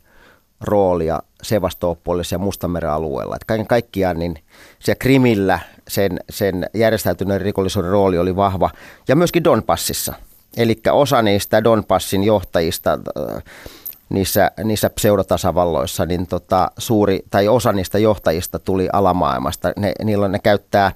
roolia 0.61 1.19
Sevastopolissa 1.43 2.35
ja 2.35 2.39
Mustameren 2.39 2.89
alueella. 2.89 3.35
Että 3.35 3.45
kaiken 3.45 3.67
kaikkiaan 3.67 4.19
niin 4.19 4.39
se 4.79 4.95
Krimillä 4.95 5.59
sen, 5.87 6.19
sen 6.29 6.69
järjestäytyneen 6.73 7.41
rikollisuuden 7.41 7.91
rooli 7.91 8.17
oli 8.17 8.35
vahva 8.35 8.69
ja 9.07 9.15
myöskin 9.15 9.43
Donbassissa. 9.43 10.13
Eli 10.57 10.79
osa 10.91 11.21
niistä 11.21 11.63
Donbassin 11.63 12.23
johtajista 12.23 12.99
niissä, 14.09 14.51
niissä 14.63 14.89
pseudotasavalloissa, 14.89 16.05
niin 16.05 16.27
tota, 16.27 16.71
suuri, 16.77 17.19
tai 17.29 17.47
osa 17.47 17.73
niistä 17.73 17.97
johtajista 17.97 18.59
tuli 18.59 18.89
alamaailmasta. 18.93 19.73
Ne, 19.77 19.91
niillä 20.03 20.27
ne 20.27 20.39
käyttää 20.39 20.91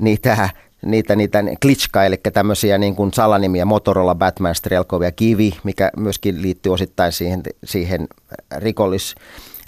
niitä, 0.00 0.48
niitä, 0.82 1.16
niitä 1.16 1.44
glitchka, 1.62 2.04
eli 2.04 2.16
tämmöisiä 2.16 2.78
niin 2.78 2.96
kuin 2.96 3.12
salanimiä 3.12 3.64
Motorola, 3.64 4.14
Batman, 4.14 4.54
Strelkov 4.54 5.02
ja 5.02 5.12
Kivi, 5.12 5.52
mikä 5.64 5.90
myöskin 5.96 6.42
liittyy 6.42 6.72
osittain 6.72 7.12
siihen, 7.12 7.42
siihen 7.64 8.08
rikollis, 8.56 9.14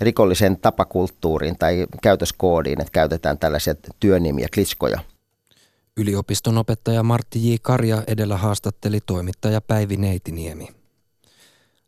rikolliseen 0.00 0.56
tapakulttuuriin 0.56 1.58
tai 1.58 1.86
käytöskoodiin, 2.02 2.80
että 2.80 2.92
käytetään 2.92 3.38
tällaisia 3.38 3.74
työnimiä, 4.00 4.48
glitchkoja. 4.54 4.98
Yliopiston 5.96 6.58
opettaja 6.58 7.02
Martti 7.02 7.52
J. 7.52 7.54
Karja 7.62 8.02
edellä 8.06 8.36
haastatteli 8.36 9.00
toimittaja 9.00 9.60
Päivi 9.60 9.96
Neitiniemi. 9.96 10.68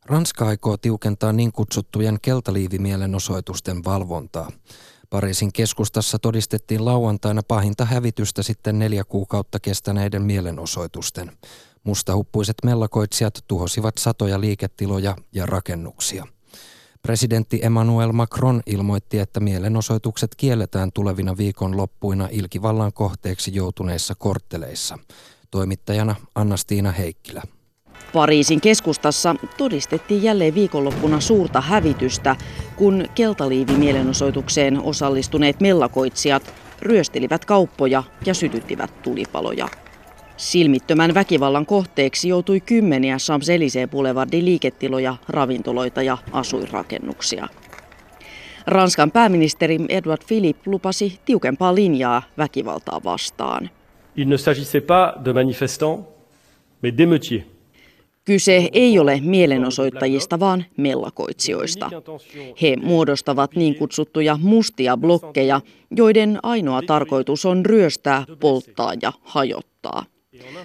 Ranska 0.04 0.46
aikoo 0.46 0.76
tiukentaa 0.76 1.32
niin 1.32 1.52
kutsuttujen 1.52 2.18
keltaliivimielenosoitusten 2.22 3.84
valvontaa. 3.84 4.50
Pariisin 5.10 5.52
keskustassa 5.52 6.18
todistettiin 6.18 6.84
lauantaina 6.84 7.42
pahinta 7.48 7.84
hävitystä 7.84 8.42
sitten 8.42 8.78
neljä 8.78 9.04
kuukautta 9.04 9.60
kestäneiden 9.60 10.22
mielenosoitusten. 10.22 11.32
Mustahuppuiset 11.84 12.56
mellakoitsijat 12.64 13.44
tuhosivat 13.46 13.98
satoja 13.98 14.40
liiketiloja 14.40 15.16
ja 15.32 15.46
rakennuksia. 15.46 16.26
Presidentti 17.06 17.60
Emmanuel 17.62 18.12
Macron 18.12 18.62
ilmoitti, 18.66 19.18
että 19.18 19.40
mielenosoitukset 19.40 20.34
kielletään 20.36 20.92
tulevina 20.92 21.36
viikon 21.36 21.76
loppuina 21.76 22.28
ilkivallan 22.30 22.92
kohteeksi 22.92 23.54
joutuneissa 23.54 24.14
kortteleissa. 24.14 24.98
Toimittajana 25.50 26.14
Anna-Stiina 26.34 26.92
Heikkilä. 26.92 27.42
Pariisin 28.12 28.60
keskustassa 28.60 29.34
todistettiin 29.56 30.22
jälleen 30.22 30.54
viikonloppuna 30.54 31.20
suurta 31.20 31.60
hävitystä, 31.60 32.36
kun 32.76 33.04
keltaliivimielenosoitukseen 33.14 34.82
osallistuneet 34.82 35.60
mellakoitsijat 35.60 36.54
ryöstelivät 36.82 37.44
kauppoja 37.44 38.02
ja 38.26 38.34
sytyttivät 38.34 39.02
tulipaloja. 39.02 39.68
Silmittömän 40.36 41.14
väkivallan 41.14 41.66
kohteeksi 41.66 42.28
joutui 42.28 42.60
kymmeniä 42.60 43.16
Champs-Élysées 43.16 43.90
Boulevardin 43.90 44.44
liiketiloja, 44.44 45.16
ravintoloita 45.28 46.02
ja 46.02 46.18
asuinrakennuksia. 46.32 47.48
Ranskan 48.66 49.10
pääministeri 49.10 49.78
Edouard 49.88 50.22
Philippe 50.26 50.70
lupasi 50.70 51.20
tiukempaa 51.24 51.74
linjaa 51.74 52.22
väkivaltaa 52.38 53.00
vastaan. 53.04 53.70
Il 54.16 54.28
ne 54.28 54.36
s'agissait 54.36 54.86
pas 54.86 55.24
de 55.24 55.32
manifestants, 55.32 56.04
mais 56.82 56.94
d'émeutiers. 56.94 57.44
Kyse 58.24 58.68
ei 58.72 58.98
ole 58.98 59.20
mielenosoittajista, 59.20 60.40
vaan 60.40 60.64
mellakoitsijoista. 60.76 61.90
He 62.62 62.76
muodostavat 62.76 63.56
niin 63.56 63.74
kutsuttuja 63.74 64.38
mustia 64.42 64.96
blokkeja, 64.96 65.60
joiden 65.90 66.38
ainoa 66.42 66.82
tarkoitus 66.82 67.46
on 67.46 67.66
ryöstää, 67.66 68.24
polttaa 68.40 68.92
ja 69.02 69.12
hajottaa. 69.22 70.04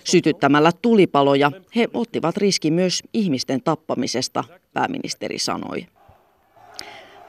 Sytyttämällä 0.03 0.71
tulipaloja 0.81 1.51
he 1.75 1.88
ottivat 1.93 2.38
riski 2.38 2.71
myös 2.71 3.03
ihmisten 3.13 3.63
tappamisesta, 3.63 4.43
pääministeri 4.73 5.39
sanoi. 5.39 5.86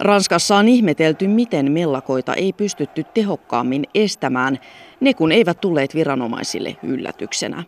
Ranskassa 0.01 0.57
on 0.57 0.69
ihmetelty, 0.69 1.29
miten 1.29 1.73
mellakoita 1.73 2.35
ei 2.35 2.53
pystytty 2.53 3.05
tehokkaammin 3.05 3.85
estämään, 3.95 4.59
ne 5.01 5.15
kun 5.15 5.33
eivät 5.33 5.61
tulleet 5.61 5.95
viranomaisille 5.95 6.77
yllätyksenä. 6.83 7.65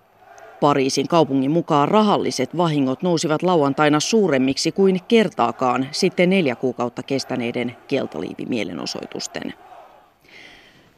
Pariisin 0.60 1.08
kaupungin 1.08 1.50
mukaan 1.50 1.88
rahalliset 1.88 2.56
vahingot 2.56 3.02
nousivat 3.02 3.42
lauantaina 3.42 4.00
suuremmiksi 4.00 4.72
kuin 4.72 5.00
kertaakaan 5.08 5.86
sitten 5.92 6.30
neljä 6.30 6.56
kuukautta 6.56 7.02
kestäneiden 7.02 7.76
keltaliivimielenosoitusten. 7.88 9.54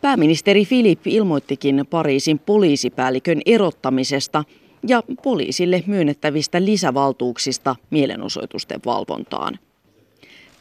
Pääministeri 0.07 0.64
Filippi 0.64 1.14
ilmoittikin 1.14 1.85
Pariisin 1.90 2.38
poliisipäällikön 2.38 3.40
erottamisesta 3.47 4.45
ja 4.88 5.03
poliisille 5.23 5.83
myönnettävistä 5.87 6.64
lisävaltuuksista 6.64 7.77
mielenosoitusten 7.90 8.81
valvontaan. 8.87 9.59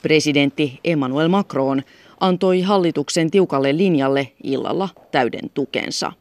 Presidentti 0.02 0.80
Emmanuel 0.84 1.28
Macron 1.28 1.84
antoi 2.20 2.62
hallituksen 2.62 3.32
tiukalle 3.32 3.78
linjalle 3.78 4.28
illalla 4.44 4.90
täyden 5.12 5.50
tukensa. 5.54 6.12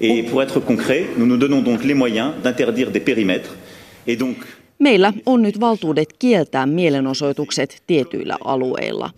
Et 0.00 0.30
pour 0.30 0.42
être 0.42 0.60
concret, 0.60 1.16
nous 1.16 1.28
nous 1.28 1.40
donnons 1.40 1.64
donc 1.64 1.84
les 1.84 1.96
moyens 1.96 2.34
d'interdire 2.44 2.94
des 2.94 3.02
périmètres. 3.02 3.50
Et 4.06 4.20
donc... 4.20 4.36
Meillä 4.78 5.12
on 5.26 5.42
nyt 5.42 5.60
valtuudet 5.60 6.08
kieltää 6.18 6.66
mielenosoitukset 6.66 7.82
tietyillä 7.86 8.36
alueilla. 8.44 9.10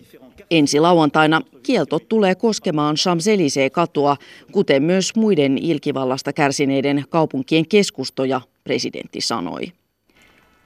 Ensi 0.55 0.81
lauantaina 0.81 1.41
kieltot 1.63 2.09
tulee 2.09 2.35
koskemaan 2.35 2.97
Champs-Élysées-katua, 2.97 4.17
kuten 4.53 4.83
myös 4.83 5.17
muiden 5.17 5.59
ilkivallasta 5.59 6.33
kärsineiden 6.33 7.05
kaupunkien 7.09 7.69
keskustoja, 7.69 8.41
presidentti 8.65 9.21
sanoi. 9.21 9.73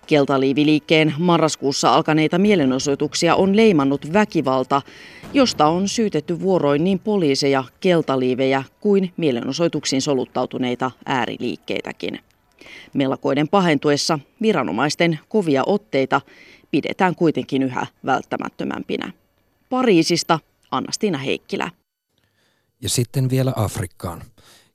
Keltaliiviliikkeen 0.07 1.15
marraskuussa 1.19 1.95
alkaneita 1.95 2.39
mielenosoituksia 2.39 3.35
on 3.35 3.57
leimannut 3.57 4.13
väkivalta, 4.13 4.83
josta 5.33 5.67
on 5.67 5.89
syytetty 5.89 6.41
vuoroin 6.41 6.85
niin 6.85 6.99
poliiseja, 6.99 7.65
keltaliivejä 7.81 8.65
kuin 8.81 9.13
mielenosoituksiin 9.17 10.03
soluttautuneita 10.03 10.91
ääriliikkeitäkin. 11.07 12.19
Melkoiden 12.95 13.49
pahentuessa 13.49 14.19
viranomaisten 14.43 15.19
kovia 15.29 15.63
otteita 15.67 16.21
pidetään 16.71 17.15
kuitenkin 17.15 17.63
yhä 17.63 17.87
välttämättömämpinä. 18.07 19.13
Pariisista 19.69 20.39
Anna-Stina 20.71 21.19
Heikkilä. 21.19 21.71
Ja 22.83 22.89
sitten 22.89 23.31
vielä 23.31 23.53
Afrikkaan. 23.57 24.23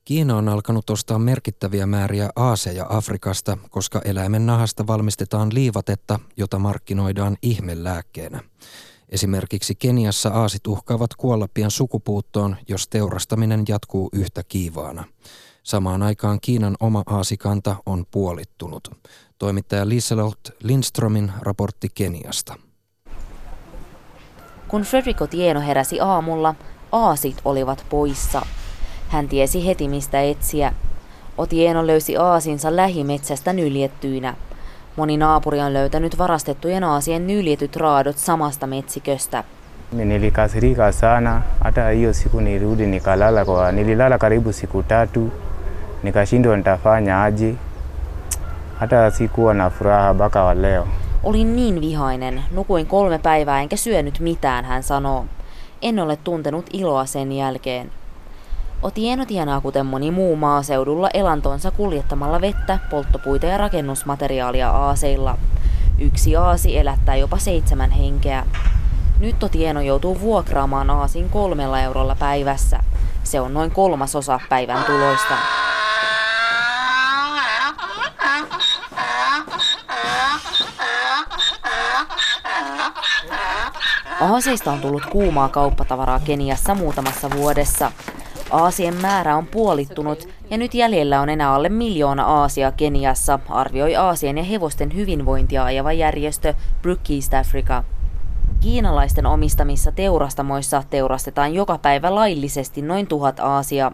Kiina 0.06 0.38
on 0.38 0.50
alkanut 0.50 0.90
ostaa 0.90 1.20
merkittäviä 1.20 1.86
määriä 1.86 2.30
aaseja 2.36 2.86
Afrikasta, 2.90 3.58
koska 3.70 4.02
eläimen 4.06 4.46
nahasta 4.46 4.88
valmistetaan 4.88 5.54
liivatetta, 5.54 6.20
jota 6.38 6.60
markkinoidaan 6.60 7.38
ihmelääkkeenä. 7.42 8.40
Esimerkiksi 9.10 9.76
Keniassa 9.76 10.30
aasit 10.30 10.68
uhkaavat 10.68 11.16
kuolla 11.16 11.48
pian 11.54 11.72
sukupuuttoon, 11.72 12.56
jos 12.68 12.88
teurastaminen 12.88 13.64
jatkuu 13.68 14.10
yhtä 14.14 14.44
kiivaana. 14.44 15.04
Samaan 15.64 16.04
aikaan 16.04 16.40
Kiinan 16.42 16.76
oma 16.80 17.04
aasikanta 17.06 17.76
on 17.86 18.06
puolittunut. 18.12 18.88
Toimittaja 19.38 19.90
Liselot 19.90 20.40
Lindströmin 20.64 21.32
raportti 21.40 21.88
Keniasta. 21.96 22.56
Kun 24.74 24.82
Frederico 24.82 25.28
Tieno 25.28 25.62
heräsi 25.62 26.00
aamulla, 26.02 26.56
aasit 26.92 27.38
olivat 27.46 27.86
poissa 27.90 28.42
hän 29.10 29.28
tiesi 29.28 29.68
heti 29.68 29.88
mistä 29.88 30.22
etsiä. 30.22 30.74
Otieno 31.38 31.88
löysi 31.88 32.18
aasinsa 32.18 32.76
lähimetsästä 32.76 33.54
nyljettyinä. 33.54 34.36
Moni 34.96 35.18
naapuri 35.18 35.62
on 35.62 35.74
löytänyt 35.74 36.18
varastettujen 36.18 36.84
aasien 36.84 37.28
nyljetyt 37.28 37.76
raadot 37.76 38.18
samasta 38.18 38.68
metsiköstä. 38.68 39.44
Nilikasirika 39.92 40.92
sana, 40.92 41.42
hata 41.64 41.82
nikalala. 42.88 43.42
Hata 48.80 49.12
sikuwa 49.12 49.54
na 49.54 49.70
furaha 49.70 50.14
mpaka 50.14 50.44
wa 50.44 50.62
leo. 50.62 50.88
Olin 51.24 51.56
niin 51.56 51.82
vihainen, 51.82 52.44
nukuin 52.52 52.88
kolme 52.88 53.20
päivää 53.20 53.62
enkä 53.62 53.76
syönyt 53.76 54.20
mitään, 54.20 54.66
hän 54.66 54.84
sanoo. 54.84 55.26
En 55.82 56.00
ole 56.00 56.16
tuntenut 56.16 56.66
iloa 56.74 57.06
sen 57.06 57.32
jälkeen. 57.32 57.92
Otieno 58.82 59.26
tienaa 59.26 59.62
kuten 59.62 59.86
moni 59.86 60.12
muu 60.12 60.36
maaseudulla 60.36 61.10
elantonsa 61.14 61.72
kuljettamalla 61.72 62.42
vettä, 62.42 62.80
polttopuita 62.90 63.46
ja 63.46 63.58
rakennusmateriaalia 63.58 64.70
aaseilla. 64.70 65.38
Yksi 66.00 66.36
aasi 66.36 66.78
elättää 66.78 67.16
jopa 67.16 67.38
seitsemän 67.38 67.92
henkeä. 67.92 68.46
Nyt 69.20 69.44
Otieno 69.44 69.82
joutuu 69.82 70.20
vuokraamaan 70.20 70.90
aasin 70.90 71.30
kolmella 71.30 71.82
eurolla 71.82 72.16
päivässä. 72.16 72.80
Se 73.24 73.42
on 73.42 73.54
noin 73.54 73.72
kolmasosa 73.72 74.40
päivän 74.50 74.84
tuloista. 74.84 75.63
Aaseista 84.24 84.72
on 84.72 84.82
tullut 84.82 85.06
kuumaa 85.06 85.50
kauppatavaraa 85.50 86.20
Keniassa 86.20 86.76
muutamassa 86.76 87.30
vuodessa. 87.32 87.92
Aasien 88.52 88.96
määrä 89.02 89.36
on 89.36 89.48
puolittunut 89.48 90.28
ja 90.50 90.58
nyt 90.58 90.74
jäljellä 90.74 91.22
on 91.22 91.30
enää 91.30 91.54
alle 91.54 91.70
miljoona 91.70 92.24
aasia 92.24 92.72
Keniassa, 92.72 93.40
arvioi 93.50 93.96
aasien 93.96 94.38
ja 94.38 94.44
hevosten 94.44 94.96
hyvinvointia 94.96 95.64
ajava 95.64 95.94
järjestö 95.94 96.54
Brook 96.82 97.00
East 97.10 97.34
Africa. 97.34 97.84
Kiinalaisten 98.60 99.26
omistamissa 99.26 99.92
teurastamoissa 99.92 100.84
teurastetaan 100.90 101.54
joka 101.54 101.78
päivä 101.78 102.16
laillisesti 102.16 102.82
noin 102.82 103.08
tuhat 103.08 103.40
aasia. 103.40 103.92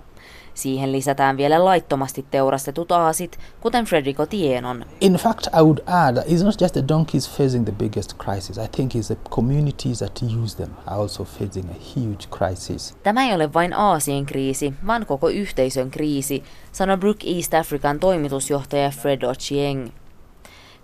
Siihen 0.54 0.92
lisätään 0.92 1.38
vielä 1.38 1.66
laittomasti 1.66 2.26
teurastetut 2.32 2.92
aasit, 2.92 3.40
kuten 3.62 3.86
Frederico 3.86 4.26
Tienon. 4.26 4.86
In 5.02 5.14
fact, 5.14 5.48
I 5.48 5.62
would 5.62 5.80
add 5.86 6.18
that 6.18 6.28
it's 6.28 6.44
not 6.44 6.62
just 6.62 6.74
the 6.74 6.84
donkeys 6.88 7.30
facing 7.38 7.66
the 7.66 7.72
biggest 7.72 8.14
crisis. 8.24 8.58
I 8.58 8.68
think 8.76 8.96
it's 8.96 9.08
the 9.08 9.18
communities 9.30 10.00
that 10.00 10.22
use 10.44 10.58
them 10.58 10.70
are 10.88 11.02
also 11.02 11.24
facing 11.24 11.70
a 11.72 11.76
huge 11.96 12.28
crisis. 12.38 12.98
Tämä 13.04 13.24
ei 13.24 13.36
ole 13.36 13.54
vain 13.54 13.74
Aasien 13.74 14.26
kriisi, 14.26 14.74
vaan 14.88 15.06
koko 15.06 15.30
yhteisön 15.30 15.92
kriisi, 15.92 16.44
sanoi 16.72 16.98
Brook 16.98 17.18
East 17.26 17.54
African 17.54 18.00
toimitusjohtaja 18.00 18.90
Fred 18.90 19.22
Ochieng. 19.22 19.90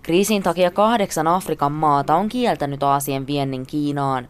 Kriisin 0.02 0.42
takia 0.42 0.70
kahdeksan 0.70 1.26
Afrikan 1.26 1.72
maata 1.72 2.16
on 2.16 2.28
kieltänyt 2.28 2.82
Aasien 2.82 3.26
viennin 3.26 3.66
Kiinaan. 3.66 4.28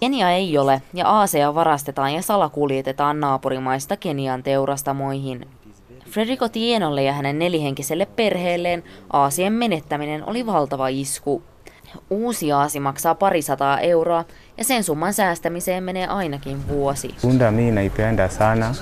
Kenia 0.00 0.30
ei 0.30 0.58
ole, 0.58 0.82
ja 0.94 1.08
aaseja 1.08 1.54
varastetaan 1.54 2.14
ja 2.14 2.22
salakuljetetaan 2.22 3.20
naapurimaista 3.20 3.96
Kenian 3.96 4.42
teurastamoihin. 4.42 5.46
Frederico 6.10 6.48
Tienolle 6.48 7.02
ja 7.02 7.12
hänen 7.12 7.38
nelihenkiselle 7.38 8.06
perheelleen 8.06 8.84
Aasien 9.12 9.52
menettäminen 9.52 10.28
oli 10.28 10.46
valtava 10.46 10.88
isku. 10.88 11.42
Uusi 12.10 12.52
aasi 12.52 12.80
maksaa 12.80 13.14
parisataa 13.14 13.80
euroa 13.80 14.24
ja 14.58 14.64
sen 14.64 14.84
summan 14.84 15.14
säästämiseen 15.14 15.84
menee 15.84 16.06
ainakin 16.06 16.68
vuosi. 16.68 17.14
Punda 17.22 17.50
mimi 17.50 17.70
naipenda 17.70 18.28
sana. 18.28 18.74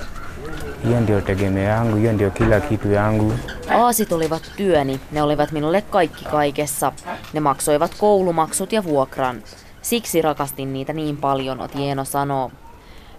Hiyo 0.85 0.99
ndio 0.99 1.21
tegemeo 1.21 1.63
yangu, 1.63 1.95
hiyo 1.95 2.13
ndio 2.13 2.31
kila 2.31 2.59
kitu 2.59 2.89
yangu. 2.91 3.33
Aasit 3.69 4.11
olivat 4.11 4.51
työni, 4.57 4.99
ne 5.11 5.21
olivat 5.23 5.51
minulle 5.51 5.81
kaikki 5.81 6.25
kaikessa. 6.25 6.91
Ne 7.33 7.39
maksoivat 7.39 7.91
koulumaksut 7.97 8.73
ja 8.73 8.83
vuokran. 8.83 9.43
Siksi 9.85 10.21
rakastin 10.21 10.73
niitä 10.73 10.93
niin 10.93 11.17
paljon, 11.17 11.61
Otieno 11.61 12.05
sanoo. 12.05 12.51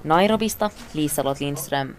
Nairobista 0.04 0.70
Liisa 0.94 1.22
Lindström. 1.40 1.94